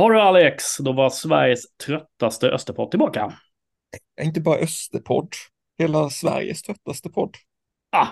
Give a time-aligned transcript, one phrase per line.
[0.00, 3.32] Har du Alex, då var Sveriges tröttaste Österpodd tillbaka.
[4.22, 5.28] Inte bara Österpodd,
[5.78, 7.36] hela Sveriges tröttaste podd.
[7.92, 8.06] Ah,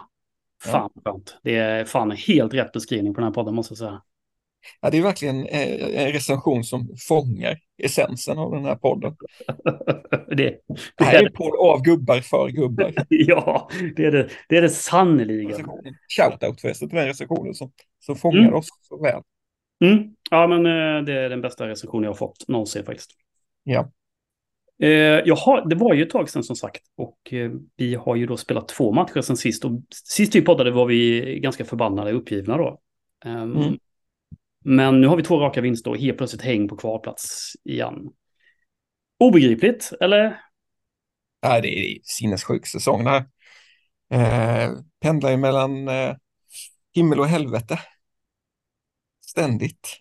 [0.63, 1.01] fan ja.
[1.05, 1.37] skönt.
[1.43, 4.03] Det är fan helt rätt beskrivning på den här podden måste jag säga.
[4.81, 9.17] Ja, det är verkligen en recension som fångar essensen av den här podden.
[10.29, 10.59] det, det,
[10.97, 12.95] det här är en podd av gubbar för gubbar.
[13.09, 15.67] ja, det är det, det, är det sannoliken.
[16.17, 18.55] Shoutout förresten till den recensionen som, som fångar mm.
[18.55, 19.23] oss så väl.
[19.81, 20.15] Mm.
[20.31, 23.11] Ja, men eh, det är den bästa recensionen jag har fått någonsin faktiskt.
[23.63, 23.91] Ja.
[24.83, 24.91] Eh,
[25.25, 28.27] jag har, det var ju ett tag sedan som sagt och eh, vi har ju
[28.27, 32.19] då spelat två matcher sedan sist och sist vi poddade var vi ganska förbannade och
[32.19, 32.81] uppgivna då.
[33.25, 33.79] Um, mm.
[34.65, 38.11] Men nu har vi två raka vinster och helt plötsligt häng på kvalplats igen.
[39.21, 40.41] Obegripligt, eller?
[41.41, 43.25] Ja, det är sinnessjuk säsong det här.
[44.11, 46.15] Eh, pendlar ju mellan eh,
[46.95, 47.79] himmel och helvete.
[49.31, 49.99] Ständigt.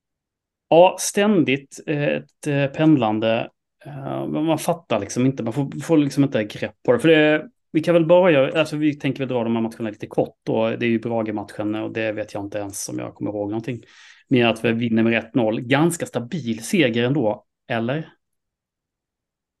[0.68, 3.50] ja, ständigt ett eh, pendlande.
[3.86, 6.98] Uh, man fattar liksom inte, man får, får liksom inte grepp på det.
[6.98, 10.06] För det, vi kan väl börja, alltså vi tänker väl dra de här matcherna lite
[10.06, 10.70] kort då.
[10.70, 13.82] Det är ju Brage-matchen och det vet jag inte ens om jag kommer ihåg någonting.
[14.28, 15.60] Mer att vi vinner med 1-0.
[15.60, 18.08] Ganska stabil seger ändå, eller?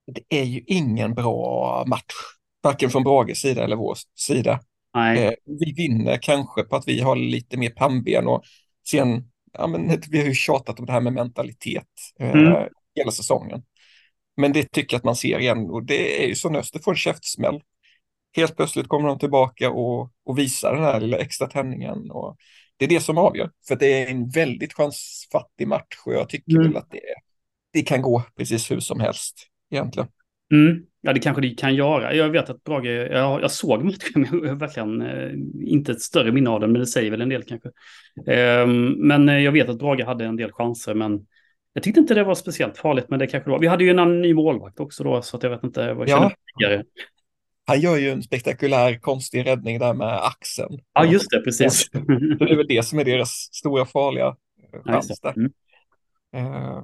[0.06, 2.14] Det är ju ingen bra match,
[2.62, 4.60] varken från Brages sida eller vår sida.
[4.94, 5.24] Nej.
[5.24, 8.42] Eh, vi vinner kanske på att vi har lite mer pannben och
[8.90, 11.86] sen, ja men vi har ju tjatat om det här med mentalitet
[12.20, 12.68] eh, mm.
[12.94, 13.62] hela säsongen.
[14.36, 16.92] Men det tycker jag att man ser igen och det är ju så Öster får
[16.92, 17.60] en käftsmäll
[18.36, 22.10] helt plötsligt kommer de tillbaka och, och visar den här lilla extra tändningen.
[22.10, 22.36] Och
[22.76, 26.52] det är det som avgör, för det är en väldigt chansfattig match och jag tycker
[26.52, 26.66] mm.
[26.66, 27.00] väl att det,
[27.72, 30.08] det kan gå precis hur som helst egentligen.
[30.52, 30.82] Mm.
[31.00, 32.14] Ja, det kanske det kan göra.
[32.14, 35.30] Jag vet att Brage, jag, jag såg matchen, men jag har verkligen eh,
[35.64, 37.68] inte ett större minne av den, men det säger väl en del kanske.
[38.26, 38.66] Eh,
[38.96, 41.26] men jag vet att Brage hade en del chanser, men
[41.72, 43.60] jag tyckte inte det var speciellt farligt, men det kanske det var.
[43.60, 46.18] Vi hade ju en ny målvakt också då, så att jag vet inte vad jag
[46.18, 46.82] känner ja
[47.68, 50.78] han gör ju en spektakulär konstig räddning där med axeln.
[50.92, 51.88] Ja, just det, precis.
[52.38, 54.36] det är väl det som är deras stora farliga
[54.84, 55.34] chans där.
[55.36, 55.52] Mm.
[56.52, 56.82] Uh,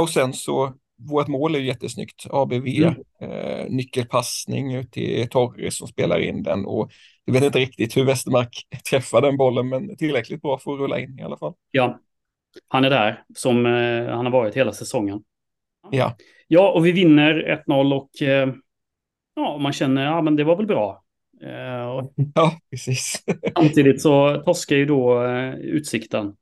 [0.00, 2.26] och sen så, vårt mål är jättesnyggt.
[2.30, 2.94] ABV, mm.
[3.22, 6.90] uh, nyckelpassning till Torres som spelar in den och
[7.24, 11.00] jag vet inte riktigt hur Westermark träffar den bollen, men tillräckligt bra för att rulla
[11.00, 11.54] in i alla fall.
[11.70, 12.00] Ja,
[12.68, 15.22] han är där som uh, han har varit hela säsongen.
[15.90, 16.16] Ja.
[16.48, 18.10] Ja, och vi vinner 1-0 och
[19.34, 21.04] ja, man känner, ja men det var väl bra.
[21.42, 23.24] Uh, ja, precis.
[23.54, 26.36] samtidigt så torskar ju då uh, Utsikten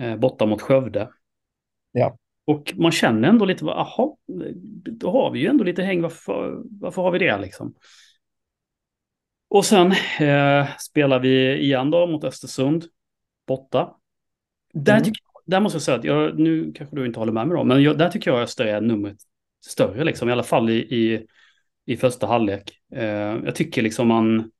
[0.00, 1.08] uh, borta mot Skövde.
[1.92, 2.18] Ja.
[2.46, 4.16] Och man känner ändå lite, jaha,
[4.90, 7.74] då har vi ju ändå lite häng, varför, varför har vi det liksom?
[9.48, 12.84] Och sen eh, spelar vi igen då mot Östersund,
[13.46, 13.96] borta.
[14.72, 15.12] Där, mm.
[15.46, 17.82] där måste jag säga att, jag, nu kanske du inte håller med mig då, men
[17.82, 19.16] jag, där tycker jag Öster är numret
[19.66, 21.26] större, liksom, i alla fall i, i
[21.86, 22.80] i första halvlek.
[22.92, 23.04] Eh,
[23.44, 24.50] jag tycker liksom man,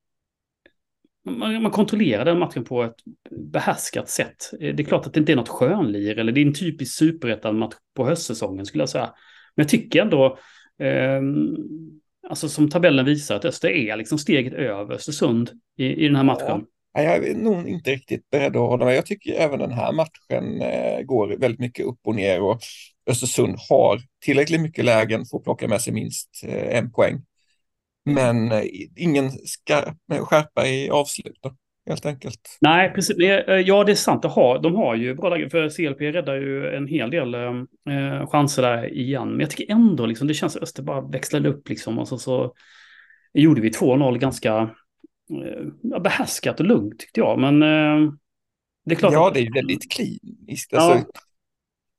[1.24, 2.96] man, man kontrollerar den matchen på ett
[3.30, 4.50] behärskat sätt.
[4.60, 6.98] Eh, det är klart att det inte är något skönlir eller det är en typisk
[6.98, 9.14] superettan-match på höstsäsongen skulle jag säga.
[9.54, 10.38] Men jag tycker ändå,
[10.78, 11.20] eh,
[12.28, 16.24] alltså som tabellen visar, att Öster är liksom steget över Östersund i, i den här
[16.24, 16.64] matchen.
[16.92, 18.96] Ja, jag är nog inte riktigt beredd att hålla med.
[18.96, 22.60] Jag tycker även den här matchen eh, går väldigt mycket upp och ner och
[23.10, 27.22] Östersund har tillräckligt mycket lägen för att plocka med sig minst eh, en poäng.
[28.04, 28.62] Men eh,
[28.96, 31.52] ingen ska skärpa i avslutet
[31.86, 32.58] helt enkelt.
[32.60, 33.16] Nej, precis.
[33.64, 34.22] Ja, det är sant.
[34.22, 35.50] De har, de har ju bra lägen.
[35.50, 39.30] För CLP räddar ju en hel del eh, chanser där igen.
[39.30, 41.98] Men jag tycker ändå liksom, det känns som Öster bara växlade upp liksom.
[41.98, 42.54] Och så, så
[43.34, 44.70] gjorde vi 2-0 ganska
[45.44, 47.38] eh, behärskat och lugnt tyckte jag.
[47.38, 48.12] Men eh,
[48.84, 49.12] det är klart.
[49.12, 50.74] Ja, att, det är väldigt kliniskt.
[50.74, 51.20] Alltså, ja.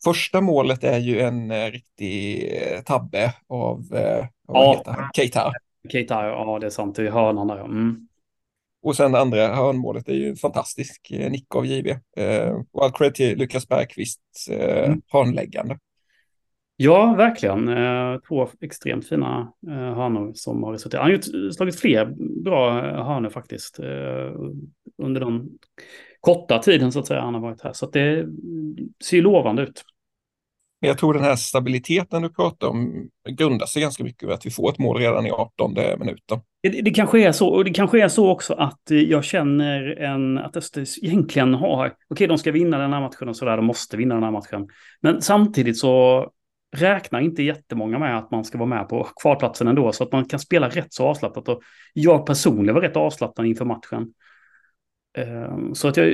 [0.04, 5.10] Första målet är ju en eh, riktig eh, tabbe av, eh, ja.
[5.16, 5.52] Keita.
[5.90, 7.60] Keita, ja det är sant, det är hörnan där.
[7.60, 8.08] Mm.
[8.82, 11.90] Och sen det andra hörnmålet är ju fantastisk eh, nick av JV.
[12.18, 14.22] Eh, och all cred till Lukas Bergqvist
[14.52, 15.02] eh, mm.
[15.08, 15.80] hörnläggande.
[16.78, 17.68] Ja, verkligen.
[17.68, 21.04] Eh, två extremt fina eh, hörnor som har resulterat.
[21.04, 22.06] Han har ju slagit fler
[22.44, 22.72] bra
[23.04, 24.34] hörnor faktiskt eh,
[24.98, 25.50] under den
[26.20, 27.74] korta tiden så att säga han har varit här.
[27.74, 28.28] Så det
[29.04, 29.84] ser lovande ut.
[30.86, 34.50] Jag tror den här stabiliteten du pratar om grundar sig ganska mycket över att vi
[34.50, 36.40] får ett mål redan i 18 minuten.
[36.64, 40.00] Det, det kanske är så, och det kanske är så också att eh, jag känner
[40.00, 43.58] en, att Östers egentligen har, okej okay, de ska vinna den här matchen och sådär,
[43.58, 44.68] de måste vinna den här matchen.
[45.02, 46.28] Men samtidigt så
[46.76, 50.26] räknar inte jättemånga med att man ska vara med på kvalplatsen ändå, så att man
[50.26, 51.50] kan spela rätt så avslappnat.
[51.50, 51.62] Och
[51.94, 54.14] jag personligen var rätt avslappnad inför matchen.
[55.18, 56.08] Ehm, så att jag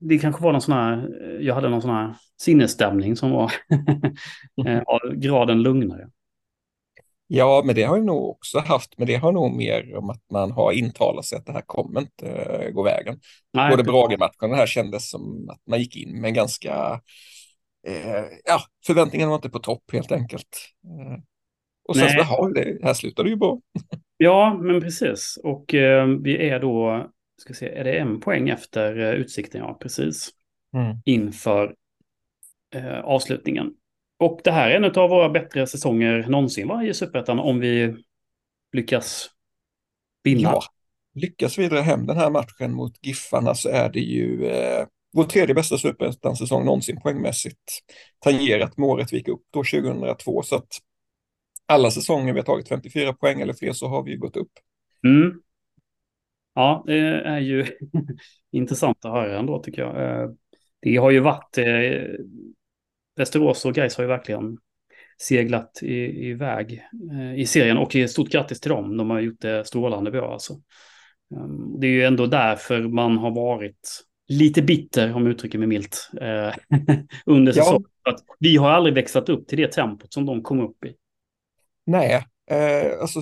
[0.00, 1.08] det kanske var någon sån här,
[1.40, 3.52] jag hade någon sån här sinnesstämning som var
[4.86, 6.08] av graden lugnare.
[7.30, 10.22] Ja, men det har jag nog också haft, men det har nog mer om att
[10.32, 13.20] man har intalat sig att det här kommer inte uh, gå vägen.
[13.52, 17.00] Nej, Både Brage-matchen här kändes som att man gick in med ganska,
[17.88, 20.48] uh, ja, förväntningarna var inte på topp helt enkelt.
[21.88, 23.60] Och sen så, ja, det här slutade ju bra.
[24.16, 25.38] ja, men precis.
[25.44, 25.64] Och
[26.22, 27.06] vi är då,
[27.38, 29.60] ska se, är det en poäng efter utsikten?
[29.60, 30.30] Ja, precis.
[30.74, 30.96] Mm.
[31.04, 31.74] Inför
[33.04, 33.74] avslutningen.
[34.18, 37.96] Och det här är en av våra bättre säsonger någonsin va, i Superettan om vi
[38.72, 39.30] lyckas
[40.24, 40.42] vinna.
[40.42, 40.62] Ja,
[41.14, 45.24] lyckas vi dra hem den här matchen mot Giffarna så är det ju eh, vår
[45.24, 47.82] tredje bästa Superettan-säsong någonsin poängmässigt.
[48.18, 50.78] Tangerat med året vi gick upp då 2002 så att
[51.66, 54.52] alla säsonger vi har tagit 54 poäng eller fler så har vi ju gått upp.
[55.04, 55.40] Mm.
[56.58, 57.66] Ja, det är ju
[58.52, 60.22] intressant att höra ändå tycker jag.
[60.22, 60.30] Eh,
[60.80, 61.64] det har ju varit eh,
[63.16, 64.58] Västerås och Gais har ju verkligen
[65.20, 66.82] seglat i, iväg
[67.12, 68.96] eh, i serien och stort grattis till dem.
[68.96, 70.52] De har gjort det strålande bra alltså.
[71.34, 75.68] Um, det är ju ändå därför man har varit lite bitter, om jag uttrycker mig
[75.68, 76.54] milt, eh,
[77.26, 77.84] under säsongen.
[78.04, 78.12] Ja.
[78.12, 80.94] Att vi har aldrig växlat upp till det tempot som de kom upp i.
[81.86, 83.20] Nej, eh, alltså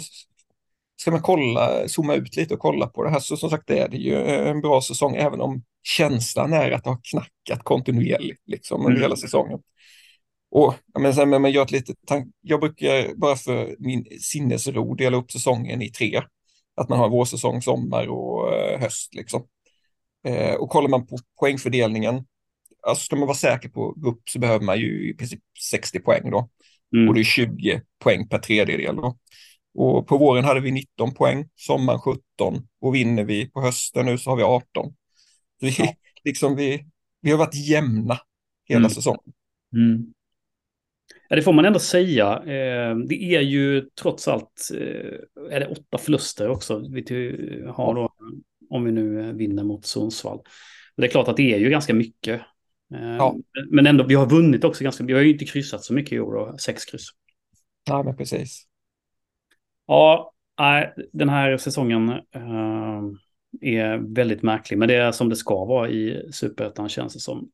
[0.97, 3.79] ska man kolla, zooma ut lite och kolla på det här så som sagt det
[3.79, 8.43] är det ju en bra säsong även om känslan är att det har knackat kontinuerligt
[8.47, 9.03] liksom under mm.
[9.03, 9.59] hela säsongen.
[10.51, 11.97] Och men sen, men gör ett litet
[12.41, 16.23] jag brukar bara för min sinnesro dela upp säsongen i tre.
[16.77, 19.47] Att man har vårsäsong, sommar och eh, höst liksom.
[20.27, 22.25] Eh, och kollar man på poängfördelningen,
[22.87, 25.41] alltså ska man vara säker på upp så behöver man ju i princip
[25.71, 26.49] 60 poäng då.
[26.97, 27.09] Mm.
[27.09, 29.17] Och det är 20 poäng per tredjedel då.
[29.77, 32.21] Och på våren hade vi 19 poäng, sommaren 17
[32.81, 34.95] och vinner vi på hösten nu så har vi 18.
[35.61, 35.95] Så vi, ja.
[36.25, 36.87] liksom vi,
[37.21, 38.19] vi har varit jämna
[38.65, 38.91] hela mm.
[38.91, 39.33] säsongen.
[39.75, 40.13] Mm.
[41.29, 42.37] Ja, det får man ändå säga.
[42.37, 47.03] Eh, det är ju trots allt, eh, är det åtta förluster också vi
[47.69, 48.15] har då,
[48.71, 50.41] om vi nu vinner mot Sundsvall.
[50.97, 52.41] Det är klart att det är ju ganska mycket.
[52.95, 53.37] Eh, ja.
[53.71, 55.15] Men ändå, vi har vunnit också ganska mycket.
[55.15, 57.09] Vi har ju inte kryssat så mycket i år, då, sex kryss.
[57.89, 58.67] Ja, men precis.
[59.87, 60.33] Ja,
[61.13, 62.21] den här säsongen
[63.61, 67.51] är väldigt märklig, men det är som det ska vara i Superettan känns det som.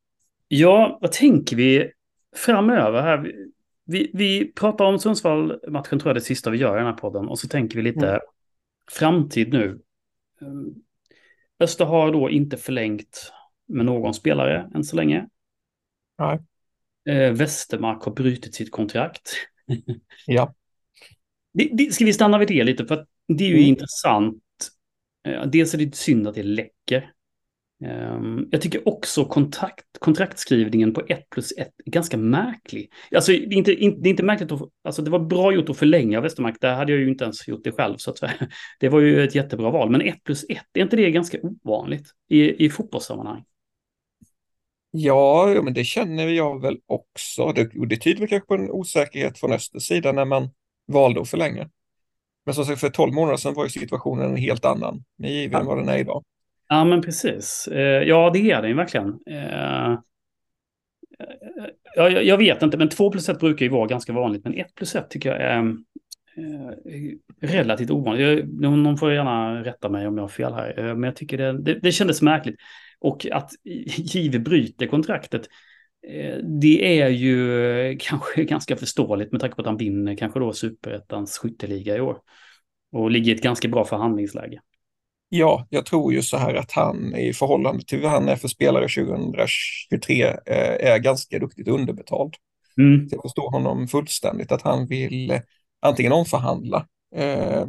[0.47, 1.91] Ja, vad tänker vi
[2.35, 3.33] framöver här?
[3.85, 7.27] vi, vi pratar om Sundsvall-matchen, tror jag det sista vi gör i den här podden.
[7.27, 8.21] Och så tänker vi lite mm.
[8.91, 9.79] framtid nu.
[11.59, 13.33] Öster har då inte förlängt
[13.67, 15.27] med någon spelare än så länge.
[16.17, 16.39] Nej.
[17.05, 19.29] Eh, Västermark har brutit sitt kontrakt.
[20.25, 20.53] ja.
[21.53, 23.67] Det, det, ska vi stanna vid det lite, för det är ju mm.
[23.67, 24.43] intressant.
[25.27, 27.13] Eh, dels är det synd att det läcker.
[27.85, 32.91] Ehm, jag tycker också kontrakt, kontraktskrivningen på 1 plus 1 är ganska märklig.
[33.15, 35.77] Alltså, det, är inte, det är inte märkligt att, alltså det var bra gjort att
[35.77, 38.33] förlänga Västermark, där hade jag ju inte ens gjort det själv så att säga.
[38.79, 42.07] Det var ju ett jättebra val, men 1 plus 1, är inte det ganska ovanligt
[42.29, 43.43] i, i fotbollssammanhang?
[44.91, 47.51] Ja, men det känner jag väl också.
[47.51, 50.49] Det, det tyder väl kanske på en osäkerhet från Östers sida när man
[50.87, 51.69] valde att förlänga.
[52.45, 55.61] Men som sagt, för 12 månader sedan var ju situationen en helt annan, med given
[55.61, 55.67] ja.
[55.67, 56.23] vad den är idag.
[56.69, 57.67] Ja, men precis.
[57.67, 59.19] Eh, ja, det är den verkligen.
[59.29, 59.99] Eh,
[61.95, 64.75] jag, jag vet inte, men 2 plus 1 brukar ju vara ganska vanligt, men 1
[64.75, 68.45] plus 1 tycker jag är eh, relativt ovanligt.
[68.61, 71.79] Någon får gärna rätta mig om jag har fel här, men jag tycker det, det,
[71.79, 72.55] det kändes märkligt.
[72.99, 73.51] Och att
[73.97, 75.47] Give bryter kontraktet,
[76.61, 81.37] det är ju kanske ganska förståeligt med tanke på att han vinner kanske då superettans
[81.37, 82.17] skytteliga i år.
[82.91, 84.61] Och ligger i ett ganska bra förhandlingsläge.
[85.29, 88.47] Ja, jag tror ju så här att han i förhållande till vad han är för
[88.47, 90.35] spelare 2023 eh,
[90.91, 92.33] är ganska duktigt underbetald.
[92.77, 93.07] Mm.
[93.11, 95.39] jag förstår honom fullständigt att han vill eh,
[95.81, 97.65] antingen omförhandla eh,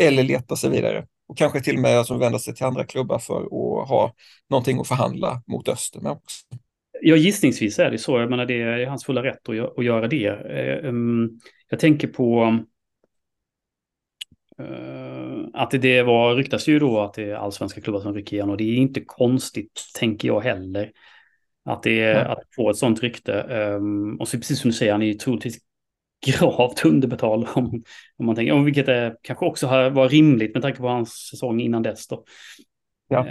[0.00, 1.06] eller leta sig vidare.
[1.28, 4.14] Och kanske till och med alltså, vända sig till andra klubbar för att ha
[4.50, 6.46] någonting att förhandla mot öster med också.
[7.02, 8.20] Ja, gissningsvis är det så.
[8.20, 10.26] Jag menar, det är hans fulla rätt att, göra det.
[10.26, 11.28] Ehm,
[11.68, 12.58] jag tänker på
[14.60, 18.50] Eh, att det var, ryktas ju då att det är allsvenska klubbar som rycker igen
[18.50, 20.92] och det är inte konstigt, tänker jag heller.
[21.64, 23.32] Att det är, att få ett sånt rykte.
[23.42, 25.58] Um, och så precis som du säger, han är ju troligtvis
[26.26, 27.82] gravt underbetald om,
[28.16, 31.60] om man tänker, och vilket är, kanske också var rimligt med tanke på hans säsong
[31.60, 32.24] innan dess då.
[33.08, 33.26] Ja.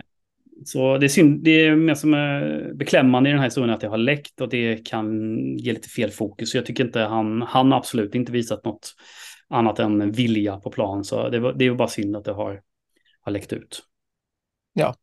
[0.59, 3.73] Eh, så det är, synd, det är mer som är beklämmande i den här historien
[3.73, 6.55] att det har läckt och det kan ge lite fel fokus.
[6.55, 8.95] Jag tycker inte han, han absolut inte visat något
[9.49, 11.03] annat än vilja på plan.
[11.03, 12.61] Så det, var, det är bara synd att det har,
[13.21, 13.83] har läckt ut.
[14.73, 14.95] Ja,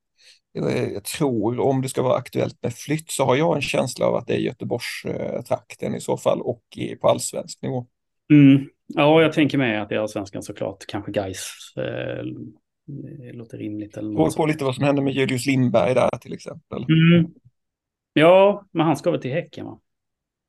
[0.59, 4.07] eh, jag tror om det ska vara aktuellt med flytt så har jag en känsla
[4.07, 6.63] av att det är Göteborgstrakten i så fall och
[7.01, 7.87] på allsvensk nivå.
[8.33, 8.69] Mm.
[8.87, 10.85] Ja, jag tänker mig att det är allsvenskan såklart.
[10.89, 12.25] Kanske Gais eh,
[13.33, 13.97] låter rimligt.
[13.97, 16.79] Eller något på lite vad som hände med Julius Lindberg där till exempel.
[16.79, 17.31] Mm.
[18.13, 19.81] Ja, men han ska väl till Häcken va?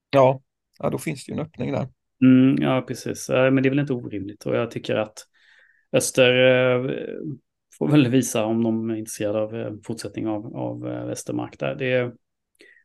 [0.10, 0.41] Ja,
[0.79, 1.88] ja då finns det ju en öppning där.
[2.22, 3.29] Mm, ja, precis.
[3.29, 4.46] Men det är väl inte orimligt.
[4.46, 5.27] Och jag tycker att
[5.91, 6.91] Öster eh,
[7.77, 11.75] får väl visa om de är intresserade av eh, fortsättning av, av eh, Västermark där.
[11.75, 12.12] Det,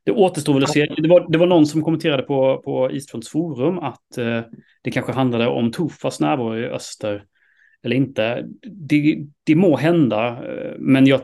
[0.05, 0.87] det återstår väl att se.
[0.97, 4.41] Det var, det var någon som kommenterade på, på Eastfronts forum att eh,
[4.83, 7.25] det kanske handlade om Tofas närvaro i Öster
[7.85, 8.49] eller inte.
[8.62, 10.43] Det, det må hända,
[10.79, 11.21] men jag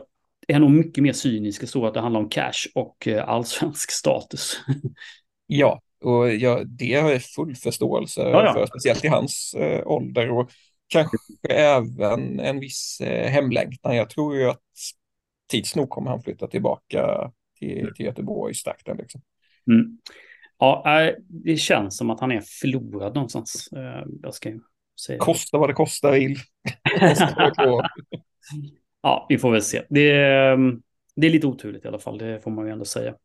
[0.47, 4.59] är nog mycket mer cynisk så att det handlar om cash och allsvensk status.
[5.51, 8.53] Ja, och jag, det har jag full förståelse ja, ja.
[8.53, 10.51] för, speciellt i hans äh, ålder och
[10.87, 11.17] kanske
[11.49, 13.95] även en viss äh, hemlängtan.
[13.95, 14.61] Jag tror ju att
[15.51, 18.97] tids nog kommer han flytta tillbaka till, till Göteborgstrakten.
[18.97, 19.21] Liksom.
[19.67, 19.97] Mm.
[20.57, 23.69] Ja, det känns som att han är förlorad någonstans.
[23.75, 24.49] Eh, jag ska
[25.19, 26.35] Kosta vad det kostar vill.
[29.01, 29.81] ja, vi får väl se.
[29.89, 30.57] Det är,
[31.15, 33.15] det är lite oturligt i alla fall, det får man ju ändå säga.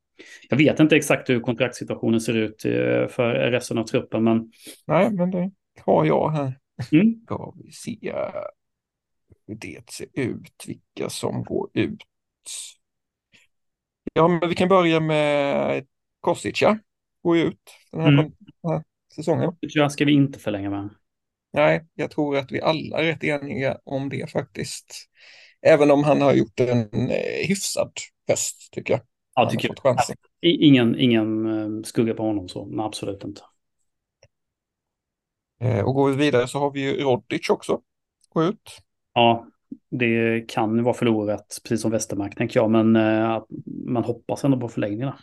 [0.49, 4.52] Jag vet inte exakt hur kontraktssituationen ser ut eh, för resten av truppen, men...
[4.87, 5.50] Nej, men det
[5.81, 6.59] har jag här.
[6.93, 7.21] Mm.
[7.25, 8.12] Ska vi se
[9.47, 12.02] hur det ser ut, vilka som går ut.
[14.12, 15.87] Ja, men vi kan börja med
[16.21, 16.78] Kostica.
[17.23, 17.61] Går ut
[17.93, 18.33] den här, mm.
[18.62, 18.83] den här
[19.14, 19.50] säsongen.
[19.50, 20.90] Kostica ska vi inte förlänga med.
[21.55, 25.09] Nej, jag tror att vi alla är rätt eniga om det faktiskt.
[25.63, 27.93] Även om han har gjort en eh, hyfsad
[28.29, 29.01] höst, tycker jag.
[29.35, 29.97] Ja, tycker jag.
[30.41, 33.43] Ingen, ingen eh, skugga på honom så, nej, absolut inte.
[35.61, 37.81] Eh, och går vi vidare så har vi ju Rodic också.
[38.29, 38.79] Gå ut.
[39.15, 39.47] Ja,
[39.91, 42.93] det kan vara förlorat, precis som Westermark tänker jag, men
[43.87, 45.19] man hoppas ändå på förlängningarna.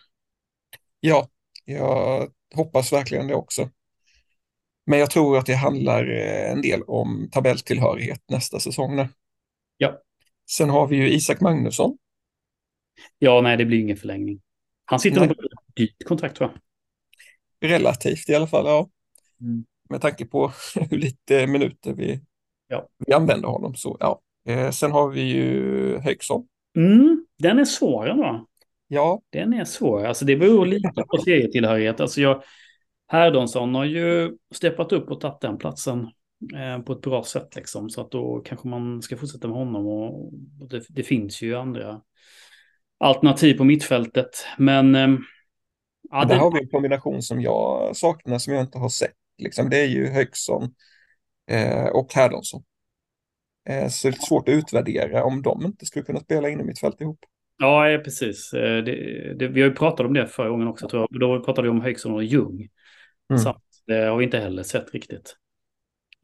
[1.00, 1.28] Ja,
[1.66, 3.70] jag hoppas verkligen det också.
[4.86, 8.96] Men jag tror att det handlar eh, en del om tabelltillhörighet nästa säsong.
[8.96, 9.08] Nu.
[9.78, 10.02] Ja.
[10.50, 11.98] Sen har vi ju Isak Magnusson.
[13.20, 14.42] Ja, nej, det blir ingen förlängning.
[14.86, 16.52] Han sitter nog på ett dyrt kontrakt, va?
[17.62, 18.90] Relativt i alla fall, ja.
[19.42, 19.66] Mm.
[19.90, 20.52] Med tanke på
[20.90, 22.22] hur lite minuter vi,
[22.68, 22.88] ja.
[23.08, 24.22] vi använder honom så, ja.
[24.48, 26.48] Eh, sen har vi ju Högson.
[26.76, 28.48] Mm, den är svår ändå.
[28.88, 29.22] Ja.
[29.30, 30.06] Den är svår.
[30.06, 32.00] Alltså det beror lite på serietillhörighet.
[32.00, 32.44] Alltså jag,
[33.12, 36.10] Herdonsson har ju steppat upp och tagit den platsen
[36.56, 37.90] eh, på ett bra sätt liksom.
[37.90, 40.26] Så att då kanske man ska fortsätta med honom och,
[40.62, 42.02] och det, det, finns ju andra
[42.98, 44.30] alternativ på mittfältet.
[44.58, 44.96] Men...
[44.96, 45.10] Eh,
[46.10, 46.42] ja, Där det...
[46.42, 49.16] har vi en kombination som jag saknar som jag inte har sett.
[49.38, 50.74] Liksom, det är ju Högson
[51.52, 52.64] eh, och Herdonsson.
[53.70, 56.64] Eh, så det är svårt att utvärdera om de inte skulle kunna spela in i
[56.64, 57.20] mitt fält ihop.
[57.58, 58.50] Ja, precis.
[58.52, 58.82] Det,
[59.34, 61.20] det, vi har ju pratat om det förra gången också, tror jag.
[61.20, 62.70] Då pratade vi om Högson och Ljung.
[63.30, 63.42] Mm.
[63.42, 65.36] Så det har vi inte heller sett riktigt.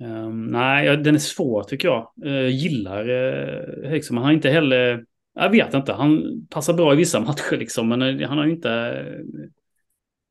[0.03, 2.11] Um, nej, den är svår tycker jag.
[2.25, 5.05] Uh, gillar uh, men han har inte heller...
[5.33, 9.05] Jag vet inte, han passar bra i vissa matcher liksom, men han har ju inte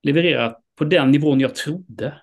[0.03, 2.23] levererat på den nivån jag trodde.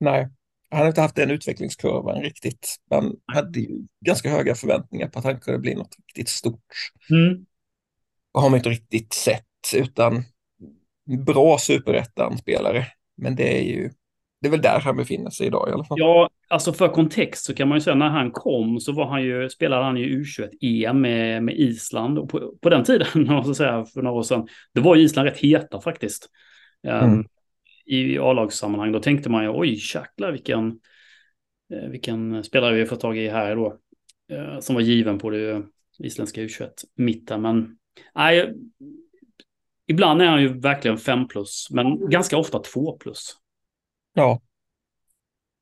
[0.00, 0.28] Nej,
[0.70, 2.76] han har inte haft den utvecklingskurvan riktigt.
[2.90, 6.74] Man hade ju ganska höga förväntningar på att han kunde bli något riktigt stort.
[7.10, 7.46] Mm.
[8.32, 9.44] Och har man inte riktigt sett,
[9.74, 10.24] utan
[11.26, 12.86] bra superettan-spelare.
[13.20, 13.90] Men det är ju,
[14.40, 15.98] det är väl där han befinner sig idag i alla fall.
[16.00, 19.22] Ja, alltså för kontext så kan man ju säga när han kom så var han
[19.22, 22.18] ju, spelade han ju U21-EM med, med Island.
[22.18, 25.38] Och på, på den tiden, så säga, för några år sedan, då var Island rätt
[25.38, 26.28] heta faktiskt.
[26.86, 27.12] Mm.
[27.12, 27.26] Um,
[27.86, 30.80] i A-lagssammanhang, då tänkte man ju oj, jäklar vilken,
[31.72, 33.78] eh, vilken spelare vi får tag i här då.
[34.32, 35.62] Eh, som var given på det
[35.98, 37.42] isländska U21-mitten.
[37.42, 37.76] Men
[38.14, 38.54] nej,
[39.90, 43.36] ibland är han ju verkligen 5 plus, men ganska ofta 2 plus.
[44.12, 44.40] Ja.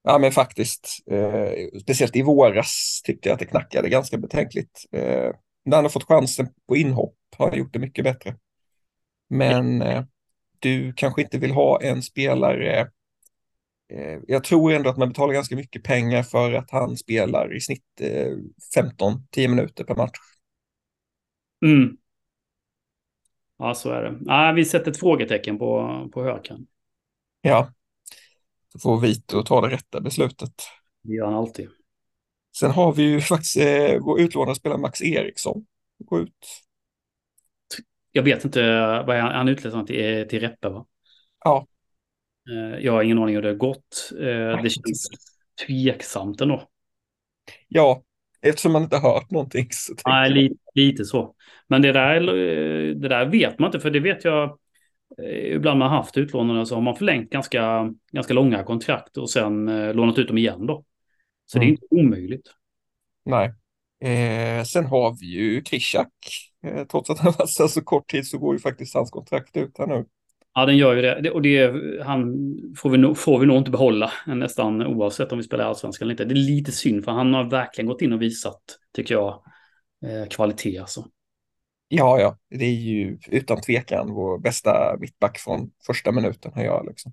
[0.03, 0.89] Ja, men faktiskt.
[1.11, 4.85] Eh, speciellt i våras tyckte jag att det knackade ganska betänkligt.
[4.93, 5.31] Eh,
[5.65, 8.37] när han har fått chansen på inhopp har han gjort det mycket bättre.
[9.29, 10.05] Men eh,
[10.59, 12.81] du kanske inte vill ha en spelare
[13.93, 17.61] eh, jag tror ändå att man betalar ganska mycket pengar för att han spelar i
[17.61, 17.85] snitt
[18.77, 20.19] 15-10 eh, minuter per match.
[21.65, 21.97] Mm.
[23.59, 24.33] Ja, så är det.
[24.33, 26.67] Ah, vi sätter ett frågetecken på, på Höken.
[27.41, 27.73] Ja,
[28.73, 30.53] så får Vito ta det rätta beslutet.
[31.03, 31.69] Det gör han alltid.
[32.57, 35.67] Sen har vi ju faktiskt eh, vår utlånade spelare Max Eriksson.
[35.99, 36.35] Gå ut
[38.13, 38.61] jag vet inte,
[39.07, 40.87] vad är han, han utlöst till, till Reppe va?
[41.45, 41.67] Ja.
[42.51, 44.11] Eh, jag har ingen aning hur det har gått.
[44.13, 45.09] Eh, det känns
[45.67, 46.69] tveksamt ändå.
[47.69, 48.03] Ja,
[48.43, 49.69] Eftersom man inte har hört någonting.
[49.71, 51.35] Så Nej, lite, lite så.
[51.69, 52.21] Men det där,
[52.95, 54.59] det där vet man inte, för det vet jag
[55.23, 59.69] eh, ibland man haft utlånade så har man förlängt ganska, ganska långa kontrakt och sen
[59.69, 60.85] eh, lånat ut dem igen då.
[61.47, 61.67] Så mm.
[61.67, 62.51] det är inte omöjligt.
[63.25, 63.55] Nej.
[64.01, 66.13] Eh, sen har vi ju Krishak.
[66.67, 69.57] Eh, trots att han var så, så kort tid så går ju faktiskt hans kontrakt
[69.57, 70.05] ut här nu.
[70.59, 71.31] Ja, den gör ju det.
[71.31, 71.73] Och det
[72.03, 72.35] han
[72.77, 76.13] får vi, nog, får vi nog inte behålla nästan oavsett om vi spelar allsvenskan eller
[76.13, 76.25] inte.
[76.25, 78.63] Det är lite synd för han har verkligen gått in och visat,
[78.95, 79.43] tycker jag,
[80.07, 81.07] eh, kvalitet alltså.
[81.89, 86.87] Ja, ja, det är ju utan tvekan vår bästa mittback från första minuten har jag
[86.87, 87.13] liksom.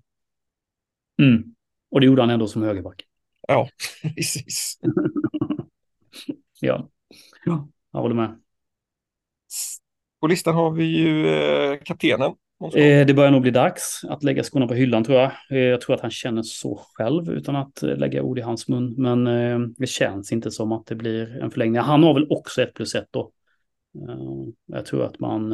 [1.21, 1.43] Mm.
[1.91, 3.03] Och det gjorde han ändå som högerback.
[3.47, 3.69] Ja,
[4.15, 4.79] precis.
[6.59, 6.89] ja.
[7.45, 8.41] ja, jag håller med.
[10.19, 12.35] På listan har vi ju eh, kaptenen
[12.73, 15.31] Eh, det börjar nog bli dags att lägga skorna på hyllan tror jag.
[15.49, 18.67] Eh, jag tror att han känner så själv utan att eh, lägga ord i hans
[18.67, 18.95] mun.
[18.97, 19.25] Men
[19.77, 21.81] det känns inte som att det blir en förlängning.
[21.81, 23.31] Han har väl också ett plus ett då.
[24.65, 25.49] Jag tror att man,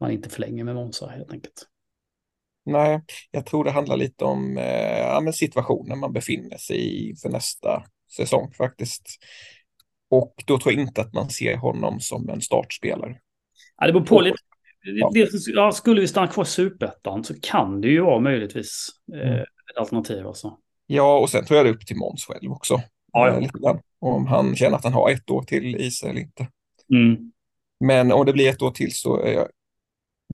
[0.00, 1.66] man inte förlänger med Monza helt enkelt.
[2.64, 7.84] Nej, jag tror det handlar lite om ja, situationen man befinner sig i för nästa
[8.16, 9.18] säsong faktiskt.
[10.10, 13.16] Och då tror jag inte att man ser honom som en startspelare.
[13.76, 14.36] Ja, det beror på lite
[14.82, 15.72] Ja.
[15.72, 19.40] skulle vi stanna kvar i superettan så kan det ju vara möjligtvis eh, mm.
[19.42, 20.26] ett alternativ.
[20.26, 20.58] Alltså.
[20.86, 22.80] Ja, och sen tror jag det är upp till Måns själv också.
[23.12, 23.48] Ja, ja.
[23.60, 23.80] Grann.
[23.98, 26.48] Om han känner att han har ett år till i sig eller inte.
[26.92, 27.32] Mm.
[27.80, 29.48] Men om det blir ett år till så är jag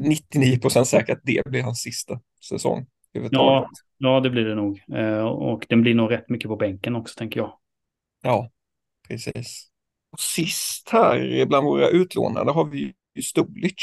[0.00, 2.86] 99 procent säker att det blir hans sista säsong.
[3.30, 4.82] Ja, ja, det blir det nog.
[4.94, 7.58] Eh, och den blir nog rätt mycket på bänken också, tänker jag.
[8.22, 8.50] Ja,
[9.08, 9.68] precis.
[10.12, 13.74] Och sist här bland våra utlånade har vi Stulic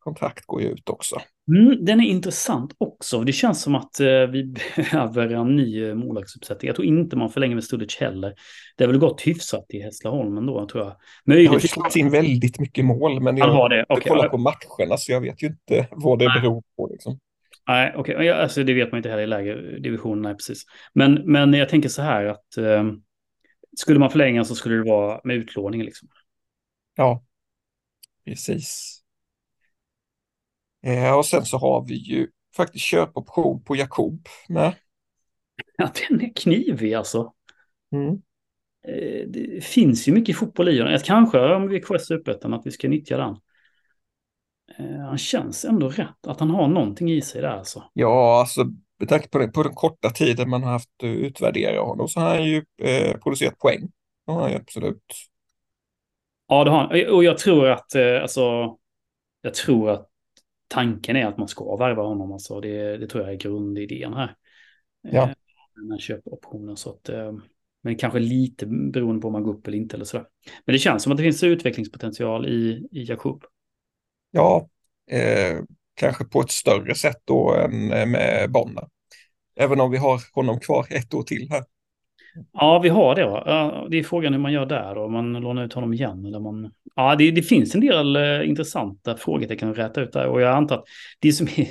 [0.00, 1.16] kontrakt går ju ut också.
[1.48, 3.20] Mm, den är intressant också.
[3.20, 4.44] Det känns som att eh, vi
[4.76, 6.66] behöver en ny eh, målvaktsuppsättning.
[6.66, 8.34] Jag tror inte man förlänger med Stulic heller.
[8.76, 10.96] Det har väl gått hyfsat i Hässleholm ändå, tror jag.
[11.24, 11.50] Möjligt...
[11.50, 13.86] Det har ju in väldigt mycket mål, men jag har det.
[13.88, 14.08] Okay.
[14.08, 16.40] kollar på matcherna så jag vet ju inte vad det Nej.
[16.40, 16.88] beror på.
[16.92, 17.18] Liksom.
[17.68, 18.14] Nej, okej.
[18.14, 18.28] Okay.
[18.28, 20.64] Alltså, det vet man inte heller i lägre divisionerna, precis.
[20.92, 22.84] Men, men jag tänker så här att eh,
[23.76, 25.82] skulle man förlänga så skulle det vara med utlåning.
[25.82, 26.08] Liksom.
[26.96, 27.24] Ja,
[28.24, 28.99] precis.
[30.82, 34.74] Eh, och sen så har vi ju faktiskt köpoption på Jakob med.
[35.76, 37.32] Ja, den är knivig alltså.
[37.92, 38.22] Mm.
[38.88, 40.98] Eh, det finns ju mycket fotboll i honom.
[41.04, 43.36] Kanske om vi är kvar i Superettan att vi ska nyttja den.
[44.78, 47.84] Eh, han känns ändå rätt, att han har någonting i sig där alltså.
[47.92, 48.64] Ja, alltså
[48.98, 52.20] med tanke på, den, på den korta tiden man har haft att utvärdera honom så
[52.20, 53.90] har han ju eh, producerat poäng.
[54.26, 55.04] Det har han ju absolut.
[56.48, 57.14] Ja, det har han.
[57.14, 58.76] Och jag tror att, eh, alltså,
[59.42, 60.09] jag tror att
[60.70, 62.32] tanken är att man ska värva honom.
[62.32, 64.36] Alltså det, det tror jag är grundidén här.
[65.02, 65.22] Ja.
[65.22, 65.34] Eh,
[65.74, 66.76] den här köpoptionen.
[66.76, 67.32] Så att, eh,
[67.82, 70.26] men kanske lite beroende på om man går upp eller inte eller sådär.
[70.64, 73.44] Men det känns som att det finns utvecklingspotential i, i Jakub.
[74.30, 74.68] Ja,
[75.10, 75.58] eh,
[75.94, 78.88] kanske på ett större sätt då än eh, med Bonna.
[79.56, 81.64] Även om vi har honom kvar ett år till här.
[82.52, 83.26] Ja, vi har det.
[83.26, 83.86] Va?
[83.90, 84.98] Det är frågan hur man gör där.
[84.98, 86.26] Om man lånar ut honom igen.
[86.26, 86.72] Eller man...
[86.96, 90.26] Ja, det, det finns en del eh, intressanta frågetecken att räta ut där.
[90.26, 90.84] Och jag antar att
[91.20, 91.66] det som är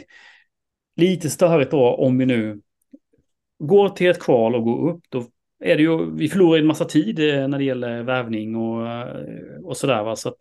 [0.95, 2.62] lite störigt då om vi nu
[3.60, 5.04] går till ett kval och går upp.
[5.10, 5.24] Då
[5.63, 9.63] är det ju, vi förlorar en massa tid eh, när det gäller värvning och, eh,
[9.63, 10.04] och sådär.
[10.04, 10.15] Va?
[10.15, 10.38] Så att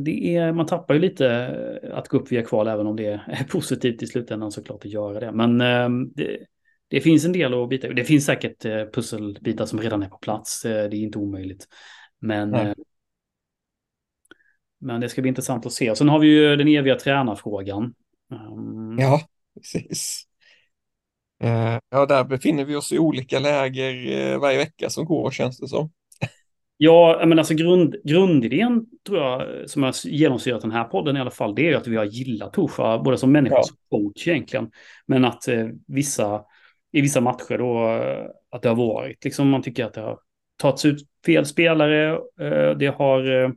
[0.00, 1.48] det är, man tappar ju lite
[1.94, 5.20] att gå upp via kval även om det är positivt i slutändan såklart att göra
[5.20, 5.32] det.
[5.32, 6.38] Men ehm, det,
[6.92, 10.18] det finns en del att bita Det finns säkert eh, pusselbitar som redan är på
[10.18, 10.64] plats.
[10.64, 11.68] Eh, det är inte omöjligt.
[12.20, 12.74] Men, mm.
[14.80, 15.90] men det ska bli intressant att se.
[15.90, 17.94] Och sen har vi ju den eviga tränarfrågan.
[18.30, 18.98] Um...
[18.98, 19.20] Ja,
[19.54, 20.22] precis.
[21.90, 25.90] Ja, där befinner vi oss i olika läger varje vecka som går, känns det som.
[26.76, 31.30] Ja, men alltså grund, grundidén tror jag som har genomsyrat den här podden i alla
[31.30, 33.98] fall, det är att vi har gillat Torsa, både som människa och ja.
[33.98, 34.70] coach egentligen.
[35.06, 36.42] Men att eh, vissa
[36.92, 37.86] i vissa matcher då
[38.50, 39.24] att det har varit.
[39.24, 40.18] Liksom man tycker att det har
[40.56, 42.12] tagits ut fel spelare.
[42.40, 43.50] Eh, det har eh,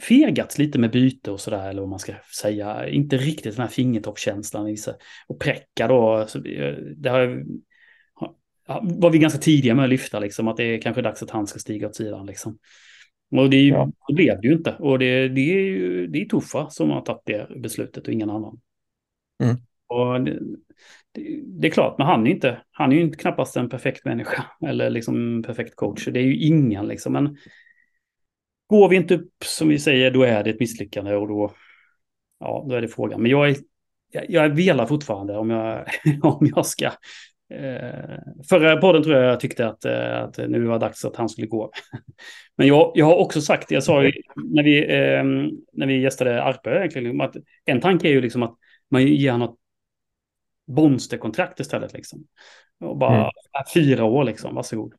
[0.00, 2.88] fegats lite med byte och sådär, eller vad man ska säga.
[2.88, 4.76] Inte riktigt den här fingertoppskänslan.
[5.28, 7.44] Och Präcka då, eh, det har,
[8.82, 11.46] var vi ganska tidiga med att lyfta, liksom, att det är kanske dags att han
[11.46, 12.26] ska stiga åt sidan.
[12.26, 12.58] Liksom.
[13.36, 13.90] Och det, är ju, ja.
[14.08, 14.76] det blev det ju inte.
[14.78, 18.30] Och det, det är ju det är Tuffa som har tagit det beslutet och ingen
[18.30, 18.60] annan.
[19.42, 19.56] Mm.
[19.86, 20.38] Och det,
[21.44, 24.44] det, är klart, men han är, inte, han är ju inte knappast en perfekt människa
[24.66, 26.04] eller liksom perfekt coach.
[26.04, 27.12] Det är ju ingen liksom.
[27.12, 27.36] Men
[28.66, 31.52] går vi inte upp som vi säger, då är det ett misslyckande och då,
[32.38, 33.22] ja, då är det frågan.
[33.22, 33.56] Men jag, är,
[34.10, 35.86] jag, jag velar fortfarande om jag,
[36.22, 36.90] om jag ska
[37.54, 41.16] Eh, förra podden tror jag jag tyckte att, eh, att nu var det dags att
[41.16, 41.70] han skulle gå.
[42.56, 45.24] Men jag, jag har också sagt, jag sa ju när vi, eh,
[45.72, 48.54] när vi gästade Arpe, egentligen, att en tanke är ju liksom att
[48.90, 49.56] man ger honom
[50.66, 51.92] Bonster-kontrakt istället.
[51.92, 52.26] Liksom.
[52.80, 53.30] Och bara mm.
[53.74, 54.94] fyra år liksom, varsågod.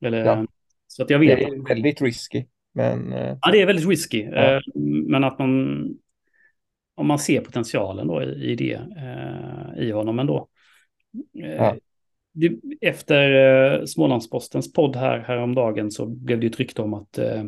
[0.00, 0.46] Eller, ja.
[0.86, 1.38] Så att jag vet.
[1.38, 2.44] Det är väldigt risky.
[2.72, 4.22] Men, eh, ja, det är väldigt risky.
[4.22, 4.60] Ja.
[5.08, 5.84] Men att man,
[6.94, 8.80] om man ser potentialen då i, i det,
[9.76, 10.48] i honom ändå.
[11.32, 11.76] Ja.
[12.80, 17.44] Efter eh, Smålandspostens podd här häromdagen så blev det ett rykte om att eh,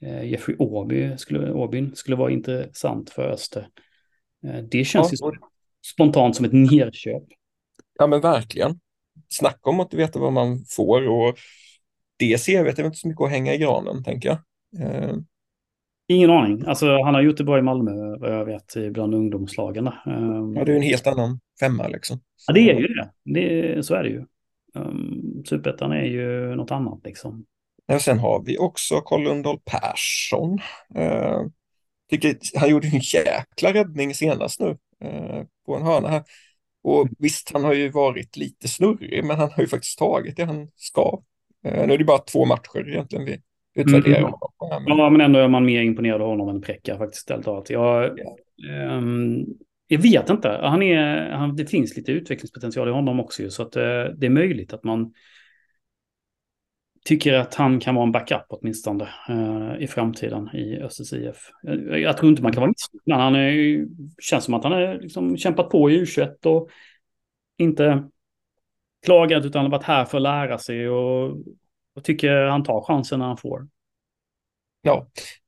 [0.00, 3.68] eh, Jeffrey Åby skulle, Åbyn skulle vara intressant för Öster.
[4.70, 5.38] Det känns ja, ju
[5.92, 7.22] spontant som ett nerköp.
[7.98, 8.80] Ja men verkligen.
[9.28, 11.38] Snacka om att veta vad man får och
[12.16, 14.38] det CVt är inte så mycket att hänga i granen tänker jag.
[16.08, 16.64] Ingen aning.
[16.66, 19.84] Alltså, han har gjort det bra i Malmö, vad jag vet, bland ungdomslagen.
[20.54, 22.16] Ja, det är en helt annan femma liksom.
[22.36, 22.44] Så...
[22.46, 23.10] Ja, det är ju det.
[23.24, 23.82] det.
[23.82, 24.24] Så är det ju.
[24.74, 27.44] Um, Superettan är ju något annat liksom.
[27.86, 30.58] Ja, sen har vi också Carl Lundahl Persson.
[30.98, 31.46] Uh,
[32.10, 34.76] tycker han gjorde en jäkla räddning senast nu
[35.66, 36.22] på en hörna här.
[36.82, 40.44] Och visst, han har ju varit lite snurrig, men han har ju faktiskt tagit det
[40.44, 41.22] han ska.
[41.66, 43.40] Uh, nu är det bara två matcher egentligen vi
[43.74, 44.30] utvärderar mm.
[44.30, 44.98] honom.
[44.98, 47.30] Ja, men ändå är man mer imponerad av honom än Prekka faktiskt.
[47.68, 48.36] Jag, ja.
[48.96, 49.46] um,
[49.86, 50.48] jag vet inte.
[50.62, 53.50] Han är, han, det finns lite utvecklingspotential i honom också.
[53.50, 53.82] Så att, uh,
[54.16, 55.12] det är möjligt att man
[57.04, 61.50] tycker att han kan vara en backup åtminstone uh, i framtiden i Östers IF.
[61.62, 63.20] Jag, jag, tror inte man kan vara missnöjd.
[63.20, 63.86] Han är,
[64.18, 66.68] känns som att han har liksom kämpat på i U21 och
[67.58, 68.08] inte
[69.04, 71.30] klagat utan varit här för att lära sig och,
[71.94, 73.68] och tycker han tar chansen när han får.
[74.82, 75.06] Ja,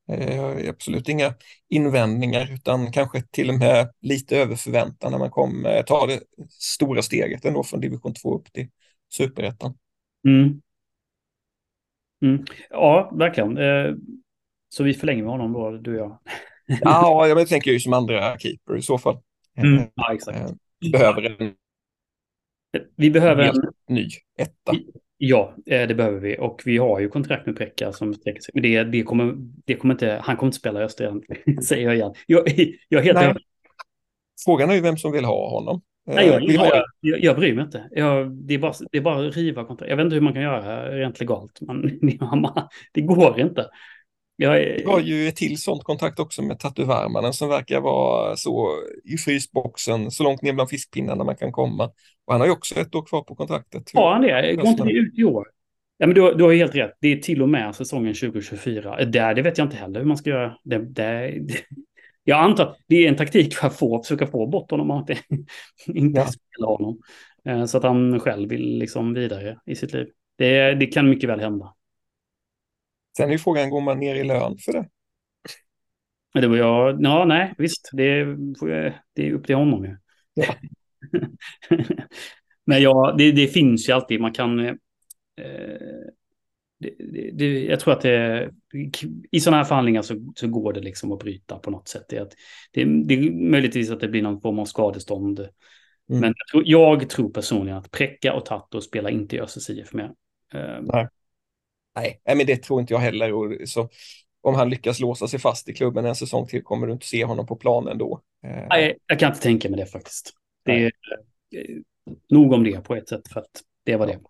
[0.08, 1.34] Eh, absolut inga
[1.68, 6.20] invändningar utan kanske till och med lite över förväntan när man kom, eh, tar det
[6.50, 8.68] stora steget ändå från division 2 upp till
[9.12, 9.74] superettan.
[10.28, 10.60] Mm.
[12.26, 12.44] Mm.
[12.70, 13.58] Ja, verkligen.
[13.58, 13.94] Eh,
[14.68, 16.18] så vi förlänger med honom då, du och jag.
[16.80, 19.18] ja, jag tänker ju som andra keeper i så fall.
[19.56, 19.82] Mm.
[19.94, 20.38] Ja, exakt.
[20.38, 21.54] Eh, behöver en
[22.96, 23.54] vi behöver en
[23.88, 24.08] ny
[24.38, 24.72] etta.
[25.18, 26.36] Ja, eh, det behöver vi.
[26.38, 28.50] Och vi har ju kontrakt med Pekka som sträcker sig.
[28.54, 31.20] Men det, det, kommer, det kommer inte, han kommer inte spela i Öster
[31.62, 32.14] säger jag igen.
[32.26, 32.44] Jag,
[32.88, 33.34] jag helt Nej.
[34.44, 35.82] Frågan är ju vem som vill ha honom.
[36.06, 36.66] Nej, jag, vi har...
[36.66, 37.88] jag, jag, jag bryr mig inte.
[37.90, 39.90] Jag, det, är bara, det är bara att riva kontrakt.
[39.90, 41.60] Jag vet inte hur man kan göra rent legalt.
[41.60, 41.82] Men
[42.92, 43.66] det går inte.
[44.36, 44.76] Jag är...
[44.78, 46.86] Vi har ju ett till sånt kontakt också med Tatu
[47.32, 48.70] som verkar vara så
[49.04, 51.84] i frysboxen, så långt ner bland fiskpinnarna man kan komma.
[52.24, 53.90] Och han har ju också ett år kvar på kontraktet.
[53.94, 54.54] Har han det?
[54.54, 55.46] Går inte det ut i år?
[55.98, 56.92] Ja, men du, du har helt rätt.
[57.00, 59.04] Det är till och med säsongen 2024.
[59.04, 60.56] Där, det vet jag inte heller hur man ska göra.
[60.64, 61.54] Det, det, det.
[62.28, 64.98] Jag antar att det är en taktik för att få, försöka få bort honom och
[64.98, 65.10] att
[65.86, 66.26] inte ja.
[66.26, 67.00] spela honom.
[67.44, 70.06] Eh, så att han själv vill liksom vidare i sitt liv.
[70.36, 71.74] Det, det kan mycket väl hända.
[73.16, 74.88] Sen är frågan, går man ner i lön för det?
[76.40, 78.24] Det var jag, ja nej visst, det,
[79.14, 79.96] det är upp till honom ju.
[80.34, 80.54] Ja.
[82.64, 84.66] Men ja, det, det, finns ju alltid, man kan...
[84.66, 84.74] Eh,
[86.78, 88.50] det, det, jag tror att det,
[89.30, 92.04] i sådana här förhandlingar så, så, går det liksom att bryta på något sätt.
[92.08, 92.32] Det, att,
[92.72, 95.38] det, det är möjligtvis att det blir någon form av skadestånd.
[95.38, 95.50] Mm.
[96.20, 99.92] Men jag tror, jag tror, personligen att Prekka och Tatto spelar inte i Östers IF
[99.92, 100.12] mer.
[100.54, 101.08] Eh, nej.
[102.26, 103.32] Nej, men det tror inte jag heller.
[103.32, 103.88] Och så,
[104.40, 107.24] om han lyckas låsa sig fast i klubben en säsong till kommer du inte se
[107.24, 108.20] honom på planen då.
[108.44, 110.32] Eh, Nej, jag kan inte tänka mig det faktiskt.
[110.64, 110.92] Det är
[111.50, 111.82] Nej.
[112.30, 114.20] nog om det på ett sätt för att det var det.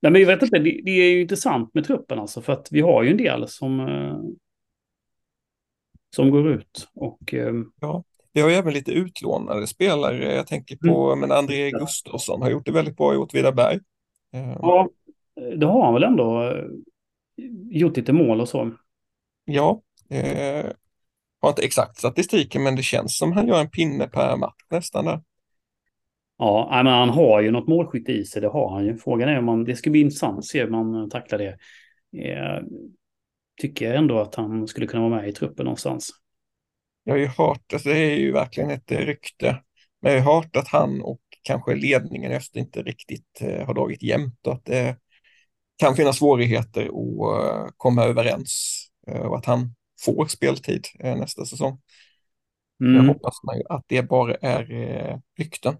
[0.00, 2.68] Nej, men jag vet inte, det, det, är ju intressant med truppen alltså för att
[2.70, 4.18] vi har ju en del som, eh,
[6.16, 6.88] som går ut.
[6.94, 10.34] Och, eh, ja, vi har ju även lite utlånade spelare.
[10.34, 11.20] Jag tänker på mm.
[11.20, 13.80] men André Gustafsson har gjort det väldigt bra i Åtvidaberg.
[14.30, 14.88] Ja,
[15.56, 16.54] det har han väl ändå
[17.70, 18.72] gjort lite mål och så.
[19.44, 20.66] Ja, eh,
[21.40, 25.04] har inte exakt statistiken men det känns som han gör en pinne per match nästan
[25.04, 25.22] där.
[26.38, 28.96] Ja, men han har ju något målskytte i sig, det har han ju.
[28.96, 31.58] Frågan är om man, det ska bli intressant att se hur man tacklar det.
[32.24, 32.62] Eh,
[33.60, 36.10] tycker jag ändå att han skulle kunna vara med i truppen någonstans.
[37.04, 39.62] Jag har ju hört, alltså det är ju verkligen ett rykte,
[40.02, 44.02] men jag har hört att han och kanske ledningen efter inte riktigt eh, har dragit
[44.02, 44.96] jämnt och att det
[45.78, 51.44] kan finnas svårigheter att eh, komma överens eh, och att han får speltid eh, nästa
[51.44, 51.80] säsong.
[52.80, 52.96] Mm.
[52.96, 53.34] Jag hoppas
[53.68, 55.76] att det bara är rykten.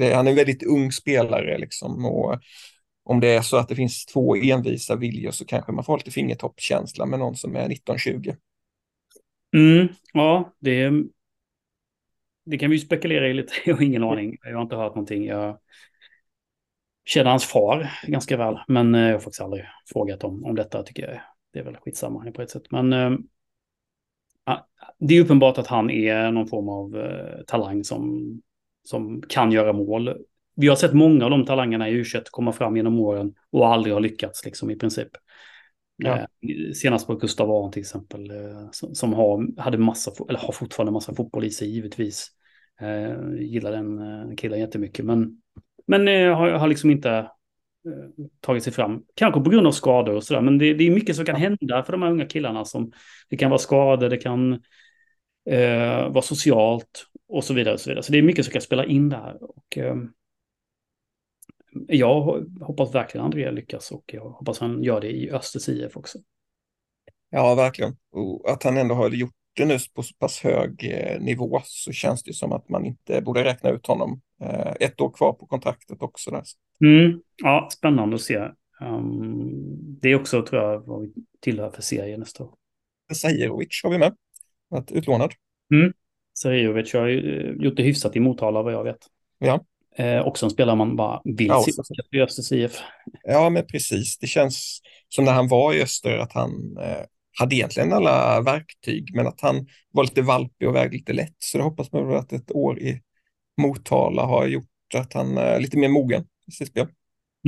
[0.00, 2.40] Han är en väldigt ung spelare liksom och
[3.04, 6.10] om det är så att det finns två envisa viljor så kanske man får lite
[6.10, 8.36] fingertoppkänsla med någon som är 19-20.
[9.54, 10.90] Mm, ja, det,
[12.46, 13.52] det kan vi spekulera i lite.
[13.64, 14.36] Jag har ingen aning.
[14.42, 15.24] Jag har inte hört någonting.
[15.24, 15.58] Jag,
[17.08, 18.58] känner hans far ganska väl.
[18.68, 21.20] Men eh, jag har faktiskt aldrig frågat om, om detta, tycker jag.
[21.52, 22.70] Det är väl skitsamma på ett sätt.
[22.70, 23.10] Men eh,
[24.44, 24.58] ah,
[24.98, 28.32] det är uppenbart att han är någon form av äh, talang som,
[28.88, 30.16] som kan göra mål.
[30.56, 33.94] Vi har sett många av de talangerna i u komma fram genom åren och aldrig
[33.94, 35.08] har lyckats liksom i princip.
[35.96, 36.16] Ja.
[36.18, 36.26] Eh,
[36.74, 40.92] senast på Gustav Aron till exempel, eh, som, som har, hade massa, eller har fortfarande
[40.92, 42.28] massa fotboll i sig givetvis.
[42.80, 45.40] Eh, gillar den eh, killen jättemycket, men,
[45.86, 47.28] men eh, har, har liksom inte
[47.88, 49.04] Eh, tagit sig fram.
[49.14, 51.82] Kanske på grund av skador och sådär, men det, det, är mycket som kan hända
[51.82, 52.64] för de här unga killarna.
[52.64, 52.92] Som,
[53.28, 54.62] det kan vara skador, det kan
[55.48, 57.74] eh, vara socialt och så vidare.
[57.74, 58.02] Och så, vidare.
[58.02, 59.36] så det är mycket som kan spela in där.
[59.40, 59.96] Och, eh,
[61.88, 66.18] jag hoppas verkligen André lyckas och jag hoppas han gör det i Östers IF också.
[67.30, 67.96] Ja, verkligen.
[68.12, 71.92] Och att han ändå har gjort det nu på så pass hög eh, nivå så
[71.92, 74.20] känns det som att man inte borde räkna ut honom.
[74.40, 76.30] Eh, ett år kvar på kontraktet också.
[76.30, 76.42] Där.
[76.84, 77.20] Mm.
[77.36, 78.48] Ja, spännande att se.
[78.80, 82.54] Um, det är också, tror jag, vad vi tillhör för serie nästa år.
[83.14, 84.16] Sajirovic har vi med,
[84.70, 85.32] att utlånad.
[85.74, 85.92] Mm.
[86.38, 88.98] Sajirovic har ju gjort det hyfsat i Motala vad jag vet.
[89.38, 89.64] Ja.
[89.96, 92.72] Eh, också en spelare man bara vill ja, se i Östers IF.
[93.22, 94.18] Ja, men precis.
[94.18, 97.04] Det känns som när han var i Öster att han eh,
[97.38, 101.36] hade egentligen alla verktyg, men att han var lite valpig och vägde lite lätt.
[101.38, 103.00] Så det hoppas man att ett år i
[103.60, 106.86] Motala har gjort att han är lite mer mogen i sitt spel.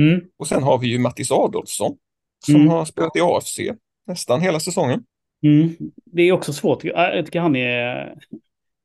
[0.01, 0.21] Mm.
[0.37, 1.97] Och sen har vi ju Mattis Adolfsson
[2.45, 2.67] som mm.
[2.67, 3.59] har spelat i AFC
[4.07, 5.03] nästan hela säsongen.
[5.43, 5.75] Mm.
[6.05, 6.83] Det är också svårt.
[6.83, 8.13] Jag tycker han är...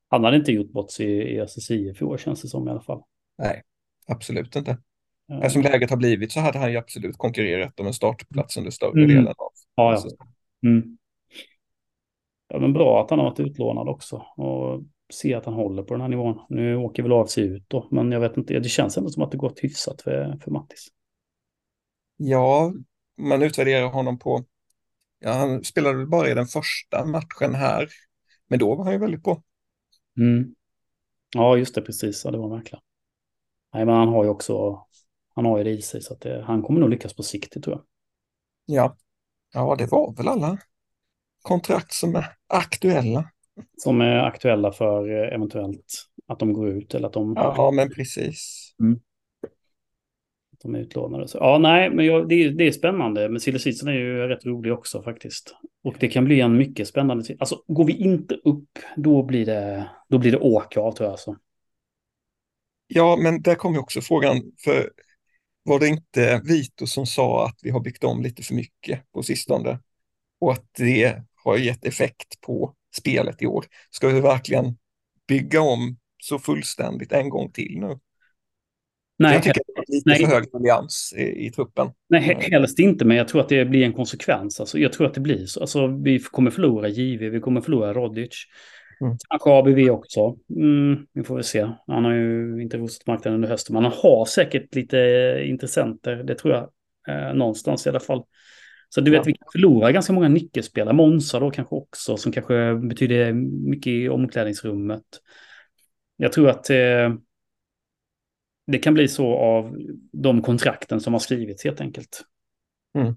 [0.08, 2.80] Han hade inte gjort bort sig i SSI i år känns det som i alla
[2.80, 3.02] fall.
[3.38, 3.62] Nej,
[4.06, 4.78] absolut inte.
[5.30, 5.50] Mm.
[5.50, 9.02] Som läget har blivit så hade han ju absolut konkurrerat om en startplats under större
[9.02, 9.08] mm.
[9.08, 10.26] delen av ja, ja.
[10.68, 10.98] Mm.
[12.48, 15.94] Ja, men bra att han har varit utlånad också och se att han håller på
[15.94, 16.40] den här nivån.
[16.48, 19.30] Nu åker väl AFC ut då, men jag vet inte, det känns ändå som att
[19.30, 20.88] det gått hyfsat för, för Mattis.
[22.16, 22.72] Ja,
[23.16, 24.44] man utvärderar honom på,
[25.18, 27.88] ja, han spelade väl bara i den första matchen här,
[28.48, 29.42] men då var han ju väldigt bra.
[30.18, 30.54] Mm.
[31.34, 32.82] Ja, just det, precis, ja, det var verkligen.
[33.74, 34.82] Nej, men han har ju också,
[35.34, 37.62] han har ju det i sig, så att det, han kommer nog lyckas på sikt,
[37.62, 37.84] tror jag.
[38.66, 38.96] Ja,
[39.54, 40.58] ja, det var väl alla
[41.42, 43.30] kontrakt som är aktuella.
[43.78, 47.32] Som är aktuella för eh, eventuellt att de går ut eller att de...
[47.36, 48.74] Ja, men precis.
[48.80, 49.00] Mm
[50.66, 51.28] de är utlånade.
[51.28, 53.28] Så, ja, nej, men jag, det, är, det är spännande.
[53.28, 55.54] Men silly är ju rätt rolig också faktiskt.
[55.84, 57.36] Och det kan bli en mycket spännande...
[57.38, 61.12] Alltså, går vi inte upp, då blir det, då blir det åka av, tror jag.
[61.12, 61.36] Alltså.
[62.86, 64.90] Ja, men där kommer också frågan, för
[65.62, 69.22] var det inte Vito som sa att vi har byggt om lite för mycket på
[69.22, 69.78] sistone?
[70.40, 73.64] Och att det har gett effekt på spelet i år.
[73.90, 74.76] Ska vi verkligen
[75.28, 77.98] bygga om så fullständigt en gång till nu?
[79.18, 80.18] Nej, jag tycker det är lite nej.
[80.18, 81.88] för hög allians i, i, truppen.
[82.08, 82.52] Nej, mm.
[82.52, 84.60] helst inte, men jag tror att det blir en konsekvens.
[84.60, 85.60] Alltså, jag tror att det blir så.
[85.60, 88.44] Alltså, vi kommer förlora JV, vi kommer förlora Rodic.
[89.00, 89.16] Mm.
[89.28, 90.36] Kanske ABV också.
[90.56, 91.68] Mm, vi får väl se.
[91.86, 94.98] Han har ju inte rostat marknaden under hösten, men han har säkert lite
[95.44, 96.16] intressenter.
[96.16, 96.70] Det tror jag.
[97.08, 98.22] Eh, någonstans i alla fall.
[98.88, 99.22] Så du vet, ja.
[99.26, 100.94] vi förlorar ganska många nyckelspelare.
[100.94, 103.32] Monza då kanske också, som kanske betyder
[103.68, 105.02] mycket i omklädningsrummet.
[106.16, 107.14] Jag tror att eh,
[108.66, 109.76] det kan bli så av
[110.12, 112.24] de kontrakten som har skrivits helt enkelt.
[112.98, 113.08] Mm.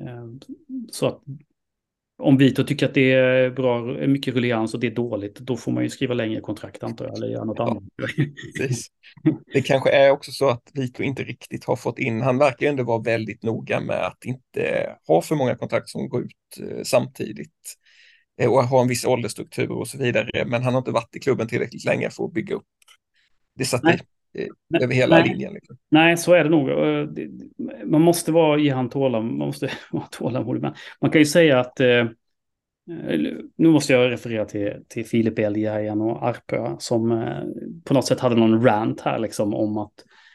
[0.00, 0.48] Eh,
[0.90, 1.22] så att
[2.18, 5.72] om Vito tycker att det är bra, mycket rullians och det är dåligt, då får
[5.72, 7.82] man ju skriva längre kontrakt antar jag, eller göra något ja, annat.
[8.58, 8.86] Precis.
[9.52, 12.84] Det kanske är också så att Vito inte riktigt har fått in, han verkar ändå
[12.84, 17.74] vara väldigt noga med att inte ha för många kontrakt som går ut eh, samtidigt
[18.40, 21.20] eh, och ha en viss åldersstruktur och så vidare, men han har inte varit i
[21.20, 22.66] klubben tillräckligt länge för att bygga upp
[23.56, 24.00] det satt Nej.
[24.38, 25.28] Eh, över hela Nej.
[25.28, 25.54] linjen.
[25.54, 25.76] Liksom.
[25.88, 26.68] Nej, så är det nog.
[27.84, 29.38] Man måste vara i han tålamod.
[29.38, 30.74] Man måste vara tålamod.
[31.00, 32.04] Man kan ju säga att eh,
[33.56, 37.42] nu måste jag referera till, till Filip Elghajen och Arpö som eh,
[37.84, 39.92] på något sätt hade någon rant här liksom om att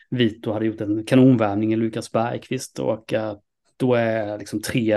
[0.10, 3.42] Vito hade gjort en kanonvärvning i Lukas Bergqvist och att
[3.78, 4.96] då är liksom tre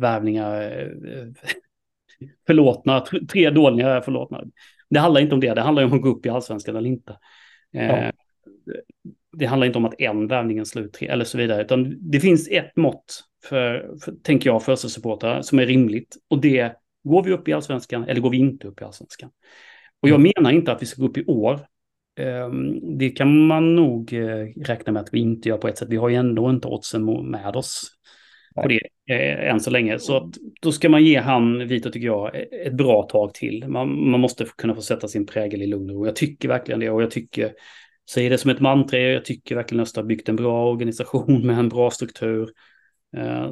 [0.00, 0.52] värvningar
[2.46, 4.44] förlåtna, tre dåliga förlåtna.
[4.90, 7.16] Det handlar inte om det, det handlar om att gå upp i allsvenskan eller inte.
[7.72, 7.80] Ja.
[7.80, 8.10] Eh,
[9.32, 12.48] det handlar inte om att en värvning är slut eller så vidare, utan det finns
[12.48, 16.16] ett mått för, för tänker jag, för supportrar som är rimligt.
[16.30, 19.30] Och det, går vi upp i allsvenskan eller går vi inte upp i allsvenskan?
[20.02, 20.32] Och jag mm.
[20.36, 21.60] menar inte att vi ska gå upp i år.
[22.18, 25.88] Ehm, det kan man nog eh, räkna med att vi inte gör på ett sätt.
[25.90, 27.90] Vi har ju ändå inte oddsen med oss
[28.54, 29.98] på det eh, än så länge.
[29.98, 32.36] Så då ska man ge han, Vito tycker jag,
[32.66, 33.68] ett bra tag till.
[33.68, 36.06] Man, man måste kunna få sätta sin prägel i lugn och ro.
[36.06, 37.52] Jag tycker verkligen det och jag tycker
[38.10, 41.58] säger det som ett mantra, jag tycker verkligen Öster har byggt en bra organisation med
[41.58, 42.50] en bra struktur.
[43.16, 43.50] Eh,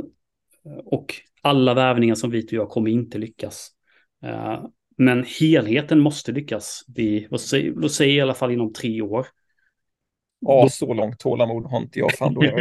[0.85, 3.71] och alla värvningar som vi gör kommer inte lyckas.
[4.25, 4.65] Eh,
[4.97, 6.85] men helheten måste lyckas.
[6.95, 9.27] Vi, låt säga, säger i alla fall inom tre år.
[10.41, 12.13] Ja, så långt tålamod har inte jag.
[12.13, 12.47] Fan, då är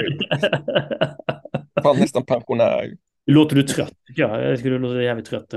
[1.26, 1.39] jag
[1.82, 2.94] fan nästan pensionär.
[3.26, 4.52] Låter du trött, jag.
[4.52, 5.54] Jag skulle låta jävligt trött.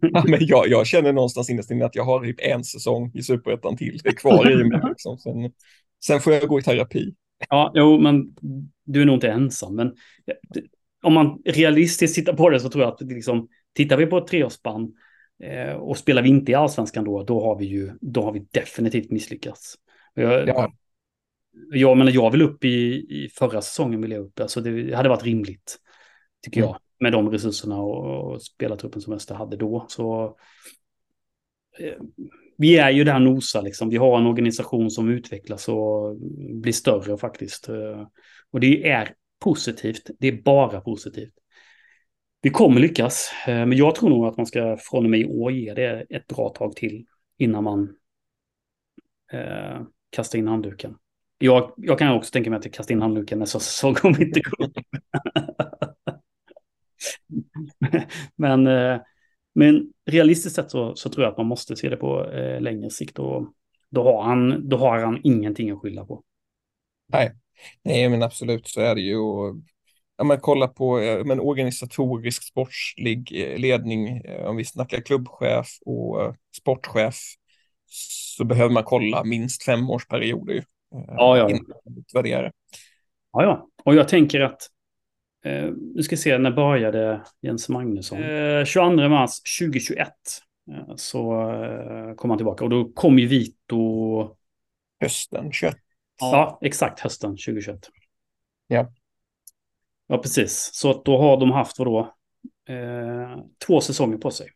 [0.00, 3.22] ja, men jag, jag känner någonstans innerst inne att jag har typ en säsong i
[3.22, 4.80] Superettan till det är kvar i mig.
[4.88, 5.18] Liksom.
[5.18, 5.52] Sen,
[6.04, 7.14] sen får jag gå i terapi.
[7.48, 8.24] Ja, jo, men
[8.84, 9.76] du är nog inte ensam.
[9.76, 9.94] Men
[11.02, 14.26] om man realistiskt tittar på det så tror jag att liksom, tittar vi på ett
[14.26, 14.92] treårsspann
[15.42, 18.46] eh, och spelar vi inte i allsvenskan då, då har vi ju då har vi
[18.52, 19.74] definitivt misslyckats.
[20.14, 20.72] Jag, ja.
[21.70, 25.08] Jag menar, jag vill upp i, i förra säsongen vill jag upp, alltså det hade
[25.08, 25.78] varit rimligt,
[26.42, 26.68] tycker mm.
[26.68, 29.86] jag, med de resurserna och, och spelartruppen som Öster hade då.
[29.88, 30.36] Så
[31.78, 32.02] eh,
[32.58, 33.88] vi är ju där nosar, liksom.
[33.88, 36.16] Vi har en organisation som utvecklas och
[36.62, 37.68] blir större faktiskt.
[37.68, 38.06] Eh,
[38.50, 40.10] och det är positivt.
[40.18, 41.34] Det är bara positivt.
[42.42, 45.24] Vi kommer lyckas, eh, men jag tror nog att man ska från och med i
[45.24, 47.06] år ge det ett bra tag till
[47.38, 47.96] innan man
[49.32, 50.96] eh, kastar in handduken.
[51.38, 54.24] Jag, jag kan också tänka mig att jag kastar in handduken nästa säsong om vi
[54.24, 54.70] inte går
[58.36, 59.00] men, eh,
[59.54, 62.90] men realistiskt sett så, så, tror jag att man måste se det på eh, längre
[62.90, 63.52] sikt och
[63.90, 66.22] då har, han, då har han ingenting att skylla på.
[67.12, 67.32] Nej,
[67.82, 69.16] Nej, men absolut så är det ju.
[70.16, 76.36] ja, men kolla på eh, men organisatorisk sportslig eh, ledning, om vi snackar klubbchef och
[76.56, 77.16] sportchef,
[78.36, 80.64] så behöver man kolla minst femårsperioder.
[80.94, 81.58] Ja, ja.
[81.98, 82.52] Utvärdera.
[83.32, 83.68] Ja, ja.
[83.84, 84.62] Och jag tänker att
[85.44, 88.22] eh, nu ska se, när började Jens Magnusson?
[88.22, 90.08] Eh, 22 mars 2021
[90.70, 94.36] eh, så eh, kom han tillbaka och då kom ju Vito...
[95.00, 95.76] Hösten 21.
[96.20, 97.78] Ja, exakt hösten 2021.
[98.66, 98.92] Ja.
[100.06, 100.70] Ja, precis.
[100.72, 102.14] Så då har de haft vadå?
[102.68, 104.48] Eh, två säsonger på sig.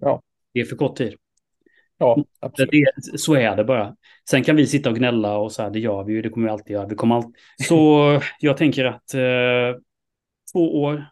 [0.00, 0.22] Ja.
[0.52, 1.14] Det är för kort tid.
[2.02, 2.70] Ja, absolut.
[2.70, 3.96] Det, så är det bara.
[4.30, 6.46] Sen kan vi sitta och gnälla och så här, det gör vi ju, det kommer
[6.46, 6.86] vi alltid göra.
[6.86, 7.34] Vi kommer alltid...
[7.68, 9.80] Så jag tänker att eh,
[10.52, 11.06] två år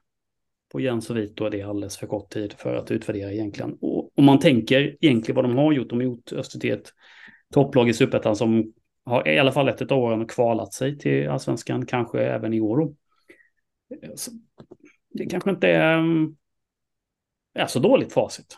[0.72, 3.79] på Jens och Vito är det alldeles för kort tid för att utvärdera egentligen.
[3.81, 6.92] Och om man tänker egentligen vad de har gjort, de har gjort Öster till ett
[7.55, 8.72] topplag i Superettan som
[9.05, 12.76] har i alla fall ett av åren kvalat sig till allsvenskan, kanske även i år.
[12.76, 12.94] Då.
[14.14, 14.31] Så
[15.09, 16.37] det kanske inte är, mm,
[17.55, 18.57] är så dåligt facit.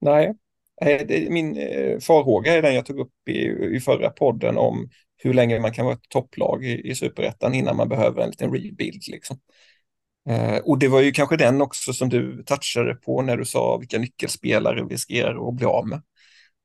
[0.00, 0.34] Nej,
[0.80, 5.34] Eh, min eh, farhåga är den jag tog upp i, i förra podden om hur
[5.34, 9.02] länge man kan vara ett topplag i, i superettan innan man behöver en liten rebuild.
[9.08, 9.38] Liksom.
[10.28, 13.76] Eh, och det var ju kanske den också som du touchade på när du sa
[13.76, 16.02] vilka nyckelspelare vi riskerar att bli av med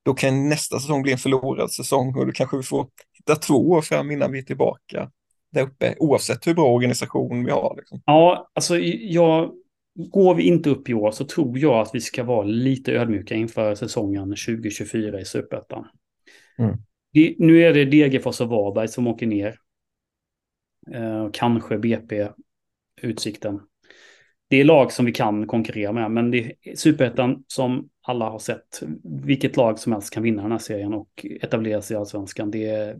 [0.06, 3.70] då kan nästa säsong bli en förlorad säsong och då kanske vi får hitta två
[3.70, 5.10] år fram innan vi är tillbaka
[5.52, 7.76] där uppe, oavsett hur bra organisation vi har.
[7.78, 8.02] Liksom.
[8.06, 9.52] Ja, alltså jag,
[9.96, 13.36] går vi inte upp i år så tror jag att vi ska vara lite ödmjuka
[13.36, 15.88] inför säsongen 2024 i Superettan.
[16.58, 16.78] Mm.
[17.38, 19.56] Nu är det Degerfors och Varberg som åker ner.
[20.92, 22.28] Eh, kanske BP,
[23.02, 23.60] Utsikten
[24.54, 28.40] det är lag som vi kan konkurrera med, men det är superettan som alla har
[28.40, 28.84] sett.
[29.04, 32.52] Vilket lag som helst kan vinna den här serien och etablera sig i allsvenskan.
[32.52, 32.98] Det,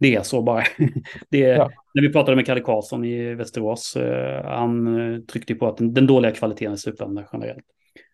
[0.00, 0.64] det är så bara.
[1.28, 1.70] Det ja.
[1.94, 5.94] När vi pratade med Kalle Karlsson i Västerås, eh, han eh, tryckte på att den,
[5.94, 7.64] den dåliga kvaliteten i superettan generellt.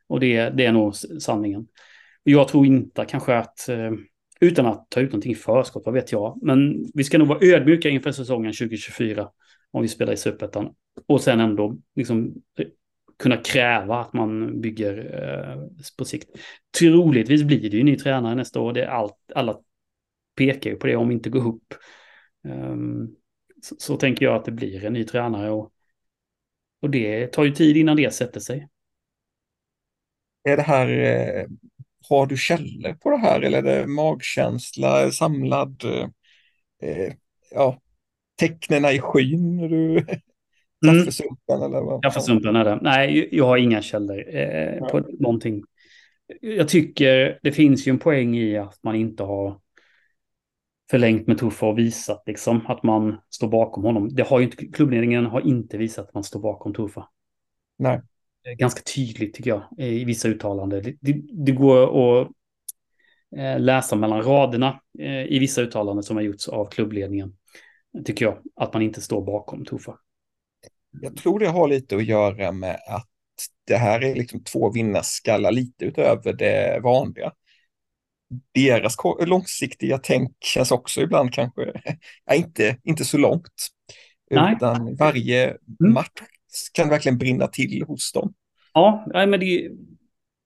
[0.08, 1.66] Och det, det är nog sanningen.
[2.22, 3.92] Jag tror inte kanske att, eh,
[4.40, 7.38] utan att ta ut någonting i förskott, vad vet jag, men vi ska nog vara
[7.42, 9.28] ödmjuka inför säsongen 2024
[9.70, 10.74] om vi spelar i superettan.
[11.06, 12.34] Och sen ändå liksom
[13.18, 16.30] kunna kräva att man bygger eh, på sikt.
[16.78, 18.72] Troligtvis blir det ju ny tränare nästa år.
[18.72, 19.56] Det är allt, alla
[20.36, 21.74] pekar ju på det om inte går ihop.
[22.44, 23.16] Um,
[23.62, 25.72] så, så, tänker jag att det blir en ny tränare och,
[26.82, 28.68] och det tar ju tid innan det sätter sig.
[30.48, 31.46] Är det här, eh,
[32.08, 35.84] har du källor på det här eller är det magkänsla, samlad,
[36.82, 37.12] eh,
[37.50, 37.80] ja,
[38.40, 39.56] tecknena i skyn?
[39.56, 40.06] Du...
[40.84, 40.98] Mm.
[40.98, 42.02] Kaffesumpen eller vad?
[42.02, 42.78] Kaffesumpen är det.
[42.82, 45.62] Nej, jag har inga källor eh, på någonting.
[46.40, 49.60] Jag tycker det finns ju en poäng i att man inte har
[50.90, 54.14] förlängt med Tuffa och visat liksom att man står bakom honom.
[54.14, 57.08] Det har inte, klubbledningen har inte visat att man står bakom Tuffa.
[57.78, 58.00] Nej.
[58.58, 60.82] Ganska tydligt tycker jag i vissa uttalanden.
[60.82, 61.82] Det, det, det går
[62.22, 62.28] att
[63.36, 67.36] eh, läsa mellan raderna eh, i vissa uttalanden som har gjorts av klubbledningen
[68.04, 69.98] tycker jag, att man inte står bakom Tufa.
[71.00, 73.08] Jag tror det har lite att göra med att
[73.66, 77.32] det här är liksom två vinnarskallar lite utöver det vanliga.
[78.54, 78.96] Deras
[79.26, 81.72] långsiktiga tänk känns också ibland kanske,
[82.24, 83.68] ja, inte, inte så långt.
[84.30, 84.54] Nej.
[84.56, 85.92] Utan varje mm.
[85.92, 86.10] match
[86.72, 88.34] kan verkligen brinna till hos dem.
[88.74, 89.70] Ja, men det,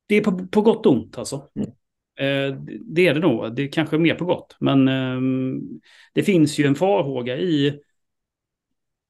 [0.07, 1.49] det är på, på gott och ont alltså.
[1.57, 1.70] Mm.
[2.20, 3.57] Eh, det är det nog.
[3.57, 4.57] Det är kanske mer på gott.
[4.61, 5.20] Men eh,
[6.14, 7.81] det finns ju en farhåga i,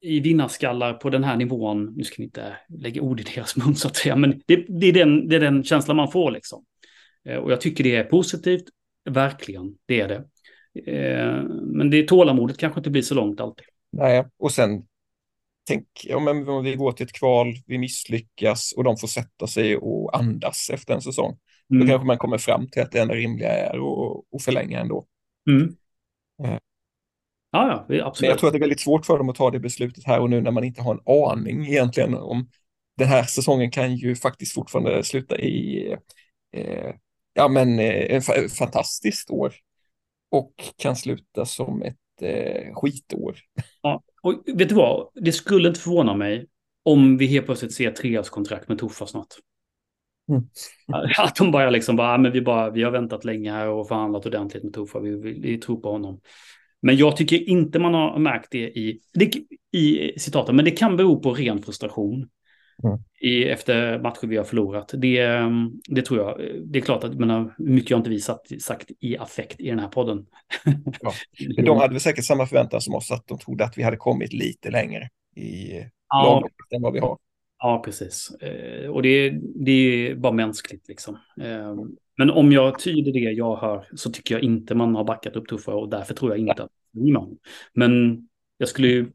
[0.01, 1.93] i vinnarskallar på den här nivån.
[1.95, 4.15] Nu ska vi inte lägga ord i deras mun så att säga.
[4.15, 6.65] Men det, det, är, den, det är den känslan man får liksom.
[7.29, 8.63] Eh, och jag tycker det är positivt.
[9.09, 10.23] Verkligen, det är det.
[10.91, 13.65] Eh, men det tålamodet kanske inte blir så långt alltid.
[13.91, 14.83] Nej, och sen
[15.67, 19.47] tänk, ja, men om vi går till ett kval, vi misslyckas och de får sätta
[19.47, 21.37] sig och andas efter en säsong.
[21.71, 21.81] Mm.
[21.81, 23.75] Då kanske man kommer fram till att det enda rimliga är
[24.35, 25.05] att förlänga ändå.
[25.49, 25.75] Mm.
[26.43, 26.57] Eh.
[27.51, 28.21] Ja, ja, absolut.
[28.21, 30.19] Men jag tror att det är väldigt svårt för dem att ta det beslutet här
[30.19, 32.49] och nu när man inte har en aning egentligen om
[32.97, 35.87] den här säsongen kan ju faktiskt fortfarande sluta i
[36.53, 36.93] eh,
[37.33, 38.21] ja, men, eh,
[38.59, 39.53] fantastiskt år
[40.31, 43.37] och kan sluta som ett eh, skitår.
[43.81, 45.09] Ja, och vet du vad?
[45.15, 46.47] Det skulle inte förvåna mig
[46.83, 49.27] om vi helt plötsligt ser treårskontrakt med Toffa snart.
[50.29, 50.43] Mm.
[51.17, 54.25] Att de bara liksom bara, men vi, bara, vi har väntat länge här och förhandlat
[54.25, 56.21] ordentligt med Toffa, vi, vi, vi tror på honom.
[56.81, 59.31] Men jag tycker inte man har märkt det i, det,
[59.77, 62.29] i citaten, men det kan bero på ren frustration.
[62.83, 62.99] Mm.
[63.19, 64.93] I, efter matcher vi har förlorat.
[64.97, 65.39] Det,
[65.87, 66.41] det tror jag.
[66.65, 69.79] Det är klart att menar, mycket har inte vi sagt, sagt i affekt i den
[69.79, 70.25] här podden.
[71.01, 71.13] Ja.
[71.63, 74.33] De hade väl säkert samma förväntan som oss, att de trodde att vi hade kommit
[74.33, 75.71] lite längre i
[76.09, 76.49] ja.
[76.75, 77.17] än vad vi har.
[77.63, 78.31] Ja, precis.
[78.41, 81.17] Eh, och det, det är bara mänskligt liksom.
[81.41, 81.75] Eh,
[82.17, 85.47] men om jag tyder det jag hör så tycker jag inte man har backat upp
[85.47, 87.37] tuffare och därför tror jag inte att man.
[87.73, 88.21] Men
[88.57, 89.11] jag skulle ju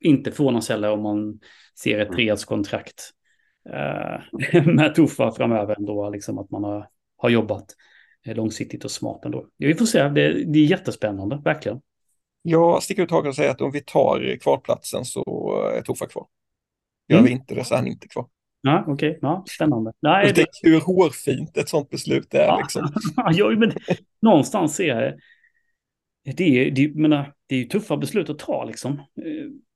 [0.00, 1.40] inte förvånas heller om man
[1.82, 3.10] ser ett treårskontrakt
[3.68, 7.66] eh, med Tuffa framöver ändå, liksom att man har, har jobbat
[8.24, 9.46] långsiktigt och smart ändå.
[9.58, 11.80] Vi får se, det, det är jättespännande, verkligen.
[12.42, 15.22] Jag sticker ut hakan och säger att om vi tar kvalplatsen så
[15.76, 16.26] är Tuffa kvar.
[17.08, 17.26] Gör mm.
[17.26, 18.26] vi inte det så är han inte kvar.
[18.60, 19.18] Ja, Okej, okay.
[19.22, 19.92] ja, spännande.
[20.00, 20.46] Nej, det...
[20.62, 22.46] Hur hårfint ett sånt beslut är.
[22.46, 22.58] Ja.
[22.58, 22.92] Liksom.
[23.32, 23.72] ja, men
[24.22, 24.98] någonstans ser jag
[26.36, 26.44] det.
[26.44, 29.02] Är, det, menar, det är ju tuffa beslut att ta liksom.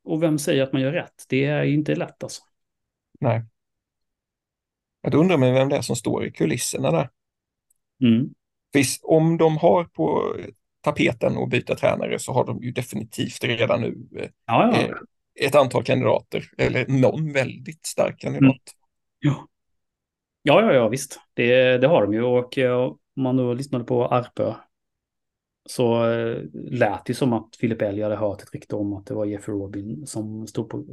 [0.06, 1.24] Eh, och vem säger att man gör rätt?
[1.28, 2.42] Det är inte lätt alltså.
[3.20, 3.44] Nej.
[5.00, 7.10] Jag undrar mig vem det är som står i kulisserna där.
[8.02, 8.28] Mm.
[8.72, 10.36] Visst, om de har på
[10.80, 14.80] tapeten och byta tränare så har de ju definitivt redan nu ja, ja.
[14.80, 14.94] Eh,
[15.40, 18.42] ett antal kandidater, eller någon väldigt stark kandidat.
[18.44, 18.56] Mm.
[19.18, 19.48] Ja.
[20.42, 21.20] ja, ja, ja, visst.
[21.34, 22.58] Det, det har de ju och
[23.16, 24.54] om man nu lyssnade på Arpö
[25.66, 29.14] så eh, lät det som att Filip Elg hade hört ett rykte om att det
[29.14, 30.84] var Jeffrey Robin som stod på.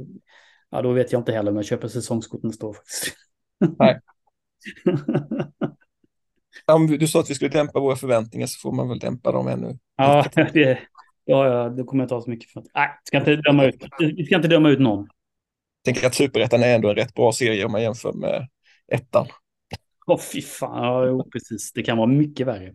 [0.70, 3.16] Ja, då vet jag inte heller om jag köper säsongskort nästa år faktiskt.
[3.78, 4.00] Nej.
[6.66, 9.48] Om du sa att vi skulle dämpa våra förväntningar så får man väl dämpa dem
[9.48, 9.78] ännu.
[9.96, 10.78] Ja, det,
[11.24, 12.64] ja, ja det kommer jag ta så mycket för.
[12.74, 15.08] Nej, ska inte döma ut, vi ska inte döma ut någon.
[15.84, 18.48] Jag tänker att superettan är ändå en rätt bra serie om man jämför med
[18.92, 19.26] ettan.
[20.06, 20.84] Åh, oh, fy fan.
[20.84, 21.72] Ja, jo, precis.
[21.72, 22.74] Det kan vara mycket värre.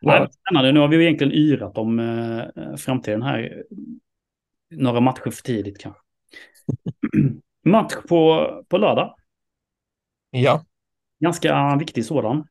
[0.00, 0.72] Spännande.
[0.72, 3.62] Nu har vi egentligen yrat om eh, framtiden här.
[4.70, 6.00] Några matcher för tidigt kanske.
[7.64, 9.14] Match på, på lördag.
[10.30, 10.64] Ja.
[11.20, 12.46] Ganska viktig sådan.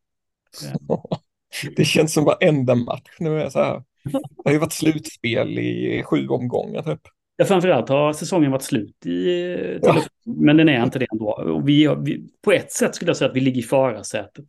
[1.75, 3.83] Det känns som varenda match nu är så här.
[4.03, 7.01] Det har ju varit slutspel i sju omgångar typ.
[7.37, 10.01] Ja, framförallt har säsongen varit slut i ja.
[10.25, 11.31] men den är inte det ändå.
[11.31, 14.45] Och vi, vi, på ett sätt skulle jag säga att vi ligger i förarsätet.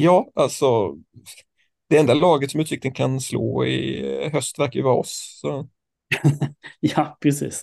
[0.00, 0.96] Ja, alltså
[1.88, 5.38] det enda laget som Utsikten kan slå i höst verkar ju vara oss.
[5.40, 5.68] Så.
[6.80, 7.62] ja, precis.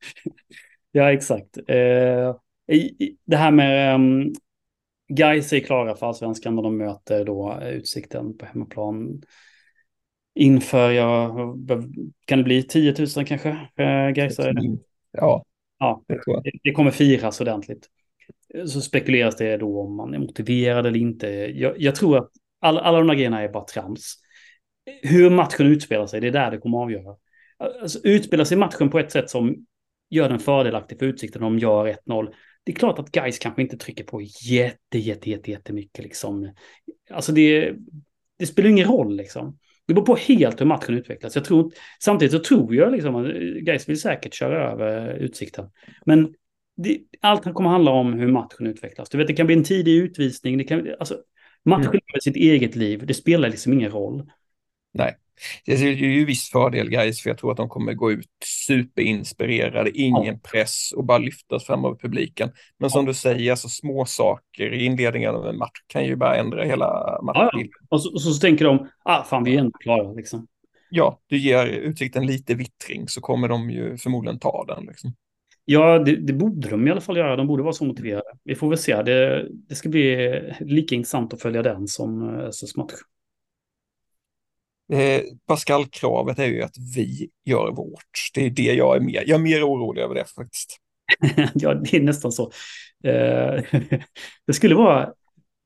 [0.92, 1.56] ja, exakt.
[1.56, 2.36] Eh,
[3.24, 4.32] det här med um,
[5.08, 9.22] Gais är klara för allsvenskan när de möter då Utsikten på hemmaplan.
[10.34, 11.36] Inför, ja,
[12.26, 13.48] kan det bli 10 000 kanske?
[13.76, 14.38] Eh, Gais
[15.12, 15.44] ja,
[15.78, 17.88] ja det, det kommer firas ordentligt
[18.66, 21.26] så spekuleras det då om man är motiverad eller inte.
[21.54, 22.30] Jag, jag tror att
[22.60, 24.14] all, alla de här grejerna är bara trams.
[25.02, 27.16] Hur matchen utspelar sig, det är där det kommer att avgöra.
[27.58, 29.66] Alltså, utspelar sig matchen på ett sätt som
[30.10, 32.32] gör den fördelaktig för Utsikten om jag gör 1-0.
[32.64, 36.52] Det är klart att guys kanske inte trycker på jätte, jätte, jätte, jättemycket liksom.
[37.10, 37.74] Alltså det,
[38.38, 39.58] det spelar ingen roll liksom.
[39.86, 41.34] Det beror på helt hur matchen utvecklas.
[41.34, 45.70] Jag tror, samtidigt så tror jag liksom att eh, guys vill säkert köra över Utsikten.
[46.06, 46.34] Men
[46.76, 49.08] det, allt kommer handla om hur matchen utvecklas.
[49.08, 50.58] Du vet, det kan bli en tidig utvisning.
[50.58, 51.18] Det kan, alltså,
[51.64, 51.92] matchen mm.
[51.92, 53.06] lever sitt eget liv.
[53.06, 54.30] Det spelar liksom ingen roll.
[54.92, 55.16] Nej.
[55.66, 58.28] Det är ju viss fördel guys, för jag tror att de kommer gå ut
[58.66, 60.50] superinspirerade, ingen ja.
[60.52, 62.50] press och bara lyftas fram av publiken.
[62.78, 63.06] Men som ja.
[63.06, 67.18] du säger, alltså små saker i inledningen av en match kan ju bara ändra hela
[67.22, 67.70] matchbilden.
[67.80, 70.46] Ja, och, så, och så, så tänker de, ah fan vi är ändå klara liksom.
[70.90, 75.14] Ja, du ger Utsikten lite vittring så kommer de ju förmodligen ta den liksom.
[75.64, 77.36] Ja, det, det, borde de i alla fall göra.
[77.36, 78.38] De borde vara så motiverade.
[78.44, 79.02] Vi får väl se.
[79.02, 82.92] Det, det ska bli lika intressant att följa den som SS match.
[84.92, 88.30] Eh, Pascal-kravet är ju att vi gör vårt.
[88.34, 90.76] Det är det jag är mer, jag är mer orolig över det faktiskt.
[91.54, 92.42] ja, det är nästan så.
[93.04, 93.64] Eh,
[94.46, 95.12] det skulle vara,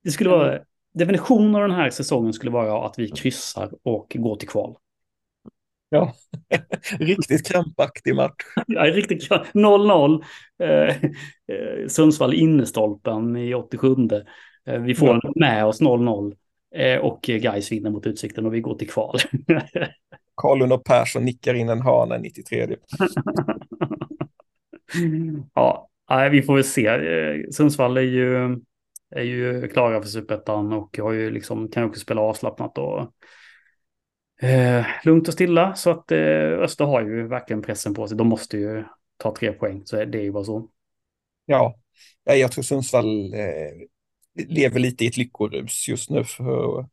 [0.05, 0.59] det skulle vara,
[0.95, 4.77] definitionen av den här säsongen skulle vara att vi kryssar och går till kval.
[5.91, 6.15] Ja,
[6.99, 8.45] riktigt krampaktig match.
[8.67, 10.25] Ja, riktigt 0-0.
[10.63, 13.97] Eh, eh, Sundsvall innestolpen i 87.
[14.67, 15.33] Eh, vi får ja.
[15.37, 16.35] med oss 0-0.
[16.75, 19.19] Eh, och Gais vinner mot Utsikten och vi går till kval.
[20.37, 22.77] Karlund och Persson nickar in en hörna 93.
[25.55, 25.89] ja,
[26.31, 26.87] vi får väl se.
[26.87, 28.59] Eh, Sundsvall är ju,
[29.11, 33.13] är ju klara för superettan och har ju liksom, kan ju också spela avslappnat och
[34.43, 35.75] eh, lugnt och stilla.
[35.75, 38.17] Så att eh, Öster har ju verkligen pressen på sig.
[38.17, 38.85] De måste ju
[39.17, 40.69] ta tre poäng, så det är ju bara så.
[41.47, 41.75] Ja,
[42.25, 43.41] jag tror Sundsvall eh,
[44.49, 46.87] lever lite i ett lyckorus just nu för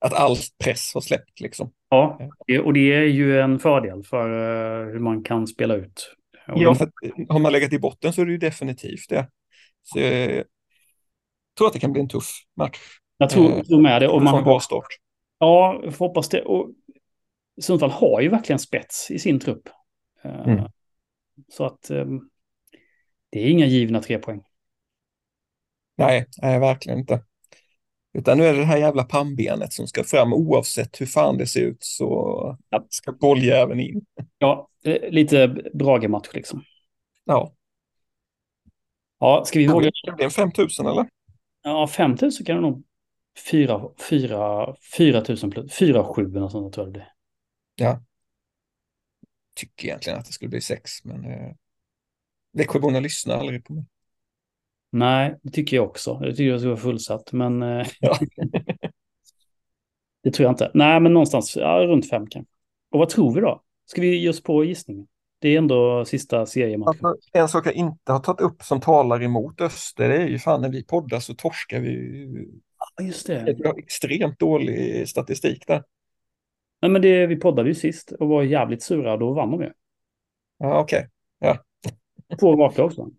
[0.00, 1.72] att all press har släppt liksom.
[1.88, 2.20] Ja,
[2.64, 6.14] och det är ju en fördel för uh, hur man kan spela ut.
[6.48, 6.90] Och ja, för
[7.28, 9.28] har man legat i botten så är det ju definitivt det.
[9.82, 10.44] Så jag
[11.58, 12.78] tror att det kan bli en tuff match.
[13.18, 14.08] Jag tror, uh, tror med det.
[14.08, 14.86] Och man start.
[15.38, 16.42] Ja, jag hoppas det.
[16.42, 16.70] Och
[17.60, 19.68] Sundsvall har ju verkligen spets i sin trupp.
[20.24, 20.64] Uh, mm.
[21.48, 22.30] Så att um,
[23.30, 24.42] det är inga givna tre poäng.
[25.96, 27.24] Nej, nej, verkligen inte.
[28.12, 31.46] Utan nu är det det här jävla pannbenet som ska fram oavsett hur fan det
[31.46, 32.86] ser ut så ja.
[32.88, 34.04] ska bolljäveln in.
[34.38, 34.68] Ja,
[35.10, 36.62] lite Brage-match liksom.
[37.24, 37.54] Ja.
[39.18, 39.90] Ja, ska vi våga?
[40.04, 41.08] Det bli en 5000 eller?
[41.62, 42.84] Ja, 5000 kan det nog.
[43.50, 43.80] 4
[44.10, 47.12] 4 4000 plus 4 7 eller sånt tror jag det blir.
[47.74, 48.02] Ja.
[49.54, 51.54] Tycker egentligen att det skulle bli 6 men eh,
[52.52, 53.84] Växjöborna lyssnar aldrig på mig.
[54.90, 56.20] Nej, det tycker jag också.
[56.22, 57.62] Jag tycker det ska vara fullsatt, men...
[57.62, 58.18] Eh, ja.
[60.22, 60.70] det tror jag inte.
[60.74, 62.52] Nej, men någonstans ja, runt fem kanske.
[62.90, 63.62] Och vad tror vi då?
[63.86, 65.06] Ska vi ge oss på gissningen?
[65.40, 67.06] Det är ändå sista seriematchen.
[67.06, 70.38] Alltså, en sak jag inte har tagit upp som talar emot Öster, det är ju
[70.38, 72.26] fan när vi poddar så torskar vi
[73.04, 73.54] just det.
[73.58, 75.82] Vi har extremt dålig statistik där.
[76.82, 79.72] Nej, men det, vi poddade ju sist och var jävligt sura, då vann de ju.
[80.58, 80.98] Ja, okej.
[80.98, 81.08] Okay.
[81.38, 81.64] Ja.
[82.40, 83.10] Två raka också.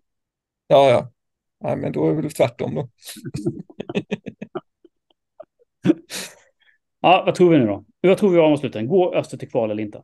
[0.66, 1.12] Ja, ja.
[1.60, 2.88] Nej, men då är det väl tvärtom då.
[7.00, 7.84] ja, vad tror vi nu då?
[8.00, 8.86] Vad tror vi om avsluten?
[8.86, 10.02] Går Öster till kval eller inte?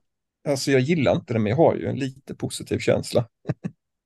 [0.49, 3.29] Alltså jag gillar inte det, men jag har ju en lite positiv känsla.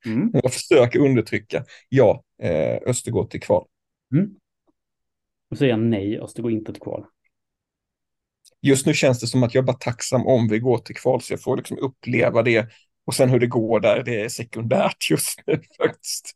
[0.07, 0.31] Mm.
[0.43, 1.65] jag försöker undertrycka.
[1.89, 3.67] Ja, eh, Öster går till kval.
[4.15, 4.40] Mm.
[5.59, 7.05] Säger jag nej, Öster går inte till kval.
[8.63, 11.21] Just nu känns det som att jag är bara tacksam om vi går till kval,
[11.21, 12.69] så jag får liksom uppleva det.
[13.05, 16.33] Och sen hur det går där, det är sekundärt just nu faktiskt.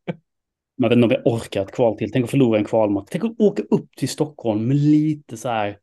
[0.79, 2.13] Man vet inte om vi orkar ett kval till.
[2.13, 3.09] Tänk att förlora en kvalmatch.
[3.11, 5.79] Tänk att åka upp till Stockholm med lite så här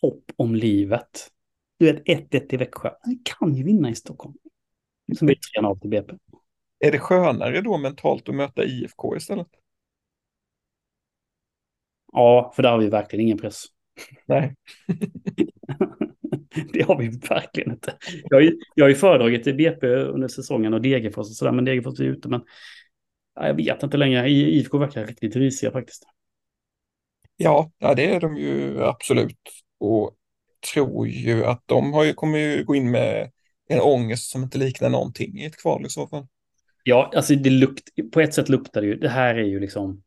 [0.00, 1.28] hopp om livet.
[1.78, 2.90] Du vet, 1-1 till Växjö.
[3.06, 4.34] Vi kan ju vinna i Stockholm.
[5.16, 6.14] Som vi 3-0 till BP.
[6.78, 9.48] Är det skönare då mentalt att möta IFK istället?
[12.12, 13.64] Ja, för där har vi verkligen ingen press.
[14.26, 14.54] Nej.
[16.72, 17.94] det har vi verkligen inte.
[18.24, 21.52] Jag har ju, jag har ju föredragit i BP under säsongen och Degerfors och sådär,
[21.52, 22.28] men Degerfors är ute.
[22.28, 22.42] Men
[23.34, 24.28] jag vet inte längre.
[24.30, 26.02] IFK verkar riktigt risiga faktiskt.
[27.36, 29.38] Ja, ja, det är de ju absolut.
[29.78, 30.16] Och
[30.74, 33.30] tror ju att de har ju, kommer ju gå in med
[33.68, 36.26] en ångest som inte liknar någonting i ett kval i så fall.
[36.84, 38.96] Ja, alltså det lukt, på ett sätt luktar det ju.
[38.96, 40.02] Det här är ju liksom...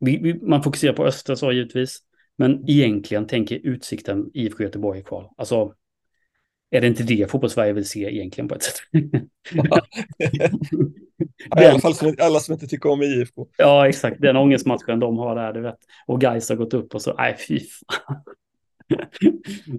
[0.00, 1.98] Vi, vi, man fokuserar på Öster så givetvis.
[2.38, 5.28] Men egentligen tänker Utsikten IFK Göteborg i kval.
[5.36, 5.74] Alltså
[6.70, 8.74] är det inte det fotbollssverige vill se egentligen på ett sätt?
[11.50, 13.48] Ja, I alla fall som, alla som inte tycker om IFK.
[13.58, 14.20] Ja, exakt.
[14.20, 15.78] Den ångestmatchen de har där, du vet.
[16.06, 18.22] Och Gais har gått upp och så, nej fy fan.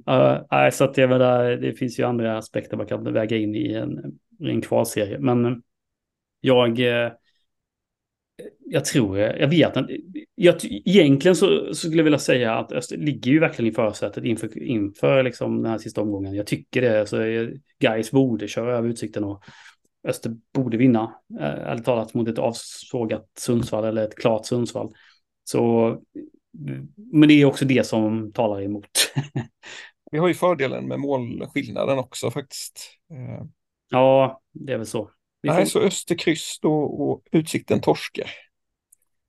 [0.65, 3.74] uh, så att det, menar, det finns ju andra aspekter man kan väga in i
[3.74, 3.99] en,
[4.39, 5.20] i en kvalserie.
[5.20, 5.61] Men
[6.41, 7.11] jag, eh,
[8.65, 9.97] jag tror, jag vet inte.
[10.35, 14.23] Jag, egentligen så, så, skulle jag vilja säga att Öster ligger ju verkligen i försätet
[14.23, 16.35] inför, inför liksom den här sista omgången.
[16.35, 17.07] Jag tycker det.
[17.07, 17.17] Så
[17.79, 19.43] Gais borde köra över Utsikten och
[20.07, 21.13] Öster borde vinna.
[21.39, 24.93] Eh, ärligt talat mot ett avsågat Sundsvall eller ett klart Sundsvall.
[25.43, 25.89] Så,
[27.13, 28.89] men det är också det som talar emot.
[30.11, 32.97] Vi har ju fördelen med målskillnaden också faktiskt.
[33.11, 33.45] Eh,
[33.89, 35.11] Ja, det är väl så.
[35.47, 38.29] Nej, så Öster kryss då och Utsikten torskar.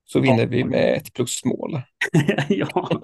[0.05, 0.47] Så vinner Ja.
[0.49, 1.81] vi med ett plusmål.
[2.49, 3.01] ja.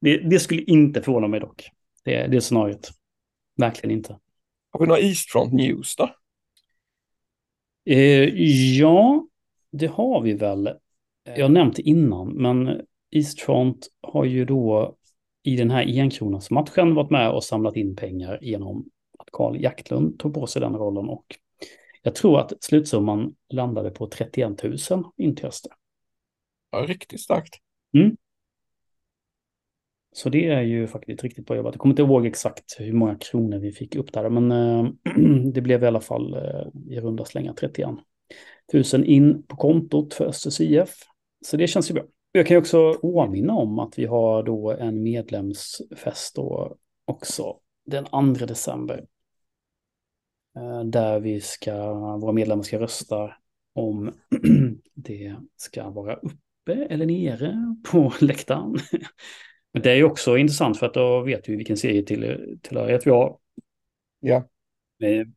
[0.00, 1.70] det, det skulle inte förvåna mig dock.
[2.04, 2.90] Det, det scenariot.
[3.56, 4.18] Verkligen inte.
[4.70, 6.10] Har vi några Eastfront News då?
[7.86, 8.24] Eh,
[8.78, 9.26] ja,
[9.72, 10.70] det har vi väl.
[11.36, 12.80] Jag har nämnt det innan, men
[13.10, 14.96] Eastfront har ju då
[15.42, 18.88] i den här enkronasmatchen varit med och samlat in pengar genom
[19.32, 21.24] Karl Jaktlund tog på sig den rollen och
[22.02, 25.72] jag tror att slutsumman landade på 31 000 in till Öster.
[26.70, 27.54] Ja, riktigt starkt.
[30.12, 31.74] Så det är ju faktiskt riktigt bra jobbat.
[31.74, 34.90] Jag kommer inte ihåg exakt hur många kronor vi fick upp där, men eh,
[35.52, 37.88] det blev i alla fall eh, i runda slängar 31
[38.92, 40.94] 000 in på kontot för Östers IF.
[41.44, 42.04] Så det känns ju bra.
[42.32, 47.56] Jag kan ju också påminna om att vi har då en medlemsfest då också
[47.86, 49.06] den 2 december.
[50.60, 53.32] Eh, Där vi ska, våra medlemmar ska rösta
[53.74, 54.14] om
[54.94, 58.76] det ska vara uppe eller nere på läktaren.
[59.72, 63.06] Men det är ju också intressant för att då vet vi vilken serie till, tillhörighet
[63.06, 63.38] vi har.
[64.20, 64.48] Ja,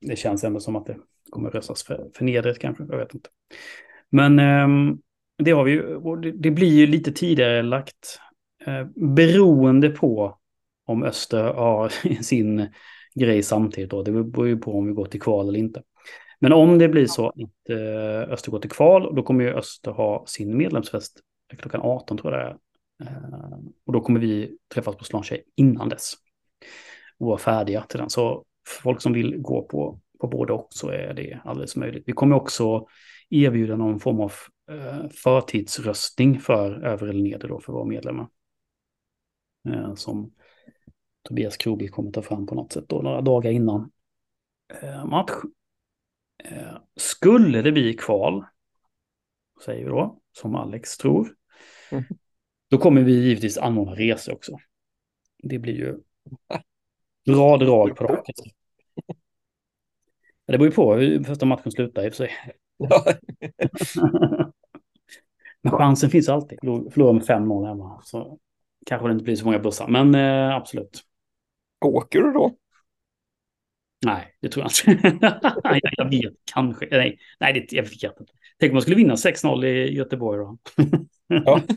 [0.01, 0.97] det känns ändå som att det
[1.29, 3.29] kommer röstas för, för nedret kanske, jag vet inte.
[4.09, 4.97] Men ehm,
[5.37, 5.99] det har vi ju,
[6.31, 8.19] det blir ju lite tidigare lagt
[8.65, 10.39] eh, beroende på
[10.85, 11.89] om Öster har
[12.23, 12.67] sin
[13.15, 14.03] grej samtidigt då.
[14.03, 15.83] Det beror ju på om vi går till kval eller inte.
[16.39, 19.91] Men om det blir så att eh, Öster går till kval, då kommer ju Öster
[19.91, 21.19] ha sin medlemsfest
[21.57, 22.57] klockan 18 tror jag det är.
[23.09, 26.13] Eh, och då kommer vi träffas på Slanche innan dess.
[27.17, 28.09] Och vara färdiga till den.
[28.09, 32.03] Så för folk som vill gå på, på både och så är det alldeles möjligt.
[32.05, 32.87] Vi kommer också
[33.29, 34.33] erbjuda någon form av
[34.71, 38.27] eh, förtidsröstning för över eller neder då för våra medlemmar.
[39.69, 40.31] Eh, som
[41.23, 43.91] Tobias Kroby kommer ta fram på något sätt då, några dagar innan
[44.81, 45.31] eh, match.
[46.43, 48.45] Eh, skulle det bli kval,
[49.65, 51.35] säger vi då, som Alex tror,
[51.91, 52.03] Mm.
[52.69, 54.57] då kommer vi givetvis anordna resor också.
[55.43, 55.99] Det blir ju
[57.25, 58.35] bra drag på raket.
[60.45, 62.31] Det beror ju på hur första matchen slutar i och för sig.
[62.77, 63.05] ja,
[65.61, 66.59] Men chansen finns alltid.
[66.59, 68.01] Förlor- Förlorar med 5-0 hemma.
[68.03, 68.39] Så
[68.85, 69.87] kanske det inte blir så många bussar.
[69.87, 71.01] Men eh, absolut.
[71.87, 72.55] Åker du då?
[74.05, 75.39] Nej, det tror jag inte.
[75.97, 76.87] jag, vet kanske.
[76.91, 78.33] Nej, nej det, jag vet inte.
[78.59, 80.57] Tänk om man skulle vinna 6-0 i Göteborg då.
[81.27, 81.61] Ja.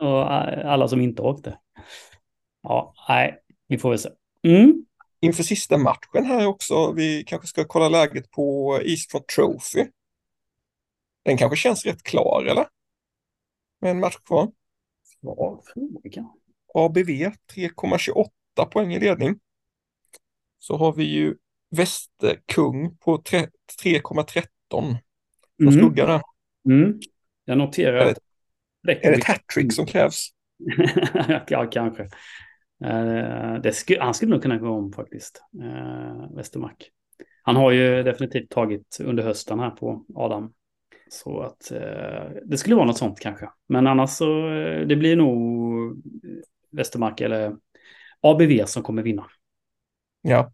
[0.00, 1.58] Och eh, alla som inte åkte.
[2.62, 3.38] Ja, nej,
[3.68, 4.08] vi får väl se.
[4.42, 4.86] Mm.
[5.20, 9.90] Inför sista matchen här också, vi kanske ska kolla läget på Eastfront Trophy.
[11.24, 12.66] Den kanske känns rätt klar, eller?
[13.80, 14.50] Med en match kvar.
[15.22, 16.28] Bra fråga.
[16.74, 17.10] ABV
[17.54, 18.26] 3,28
[18.64, 19.38] poäng i ledning.
[20.58, 21.34] Så har vi ju
[21.76, 23.46] Västerkung på tre-
[23.82, 24.98] 3,13 från
[25.62, 25.72] Mm.
[25.72, 26.20] skugga där.
[26.68, 27.00] Mm.
[27.44, 27.96] Jag noterar...
[27.96, 28.14] Är
[28.82, 30.28] det- Är det ett hattrick som krävs?
[31.48, 32.02] ja, kanske.
[32.84, 36.90] Eh, det sku, han skulle nog kunna gå om faktiskt, uh, Westermark.
[37.42, 40.52] Han har ju definitivt tagit under hösten här på Adam.
[41.10, 43.48] Så att eh, det skulle vara något sånt kanske.
[43.68, 46.02] Men annars så eh, det blir nog
[46.70, 47.56] Westermark eller
[48.20, 49.26] ABV som kommer vinna.
[50.22, 50.52] Ja,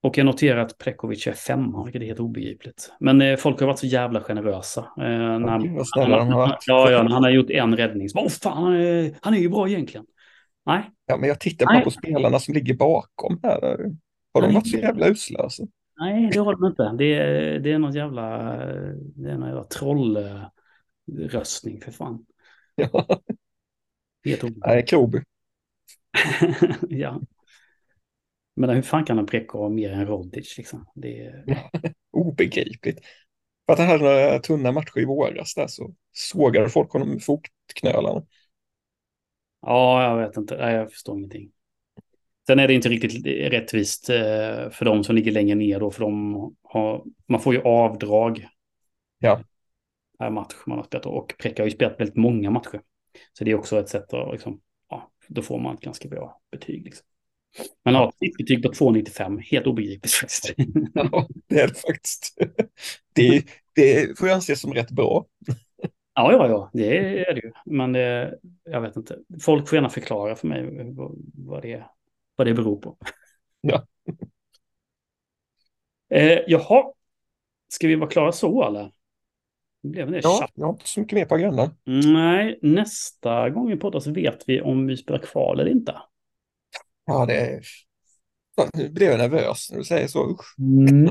[0.00, 2.92] Och jag noterar att Prekovic är femma, vilket är helt obegripligt.
[3.00, 4.80] Men eh, folk har varit så jävla generösa.
[4.80, 6.64] Eh, när gud vad snälla de har varit.
[6.66, 8.08] ja, ja, han har gjort en räddning.
[8.14, 10.06] Åh fan, han är, han är ju bra egentligen.
[10.66, 13.78] Nej, ja, men jag tittar bara på spelarna som ligger bakom här.
[14.34, 15.62] Har de varit så jävla usla alltså?
[16.00, 16.94] nej, det har de inte.
[16.98, 18.56] Det är, det är någon jävla,
[18.94, 22.26] det är någon jävla trollröstning för fan.
[22.74, 23.06] Ja,
[24.24, 25.22] Helt nej, Kroby.
[26.88, 27.20] ja.
[28.56, 30.86] Men hur fan kan en Preko ha mer än Rodic liksom?
[30.94, 31.44] Det är...
[32.10, 33.00] Obegripligt.
[33.66, 37.22] För att han hade några tunna matcher i våras där så sågade folk honom med
[37.22, 38.26] fotknölarna.
[39.60, 40.56] Ja, jag vet inte.
[40.56, 41.50] Nej, jag förstår ingenting.
[42.46, 46.00] Sen är det inte riktigt rättvist eh, för de som ligger längre ner då, för
[46.00, 48.48] de har, man får ju avdrag
[49.18, 49.42] Ja.
[50.18, 51.06] per match man har spelat.
[51.06, 52.80] Och Prekka har ju spelat väldigt många matcher.
[53.32, 54.60] Så det är också ett sätt att, liksom,
[55.28, 56.84] då får man ett ganska bra betyg.
[56.84, 57.06] Liksom.
[57.84, 60.54] Men ja, ett betyg på 2,95, helt obegripligt faktiskt.
[60.94, 62.38] Ja, det är det faktiskt.
[63.14, 65.26] Det, det får jag anses som rätt bra.
[66.14, 67.52] Ja, ja, ja, det är det ju.
[67.64, 69.18] Men det, jag vet inte.
[69.42, 71.84] Folk får gärna förklara för mig vad, vad, det,
[72.36, 72.96] vad det beror på.
[73.60, 73.86] Ja.
[76.10, 76.92] Eh, jaha,
[77.68, 78.92] ska vi vara klara så eller?
[79.82, 80.20] Det blev det.
[80.22, 81.70] Ja, jag har inte så mycket mer på agendan.
[81.84, 85.96] Nej, nästa gång vi poddar så vet vi om vi spelar kval eller inte.
[87.06, 87.60] Ja, det är...
[88.74, 90.38] Nu blev jag nervös när du säger så.
[90.58, 91.08] Mm.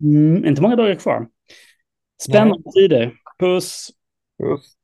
[0.00, 0.44] Mm.
[0.44, 1.28] Inte många dagar kvar.
[2.22, 3.14] Spännande tider.
[3.38, 3.90] Puss!
[4.42, 4.77] Puss.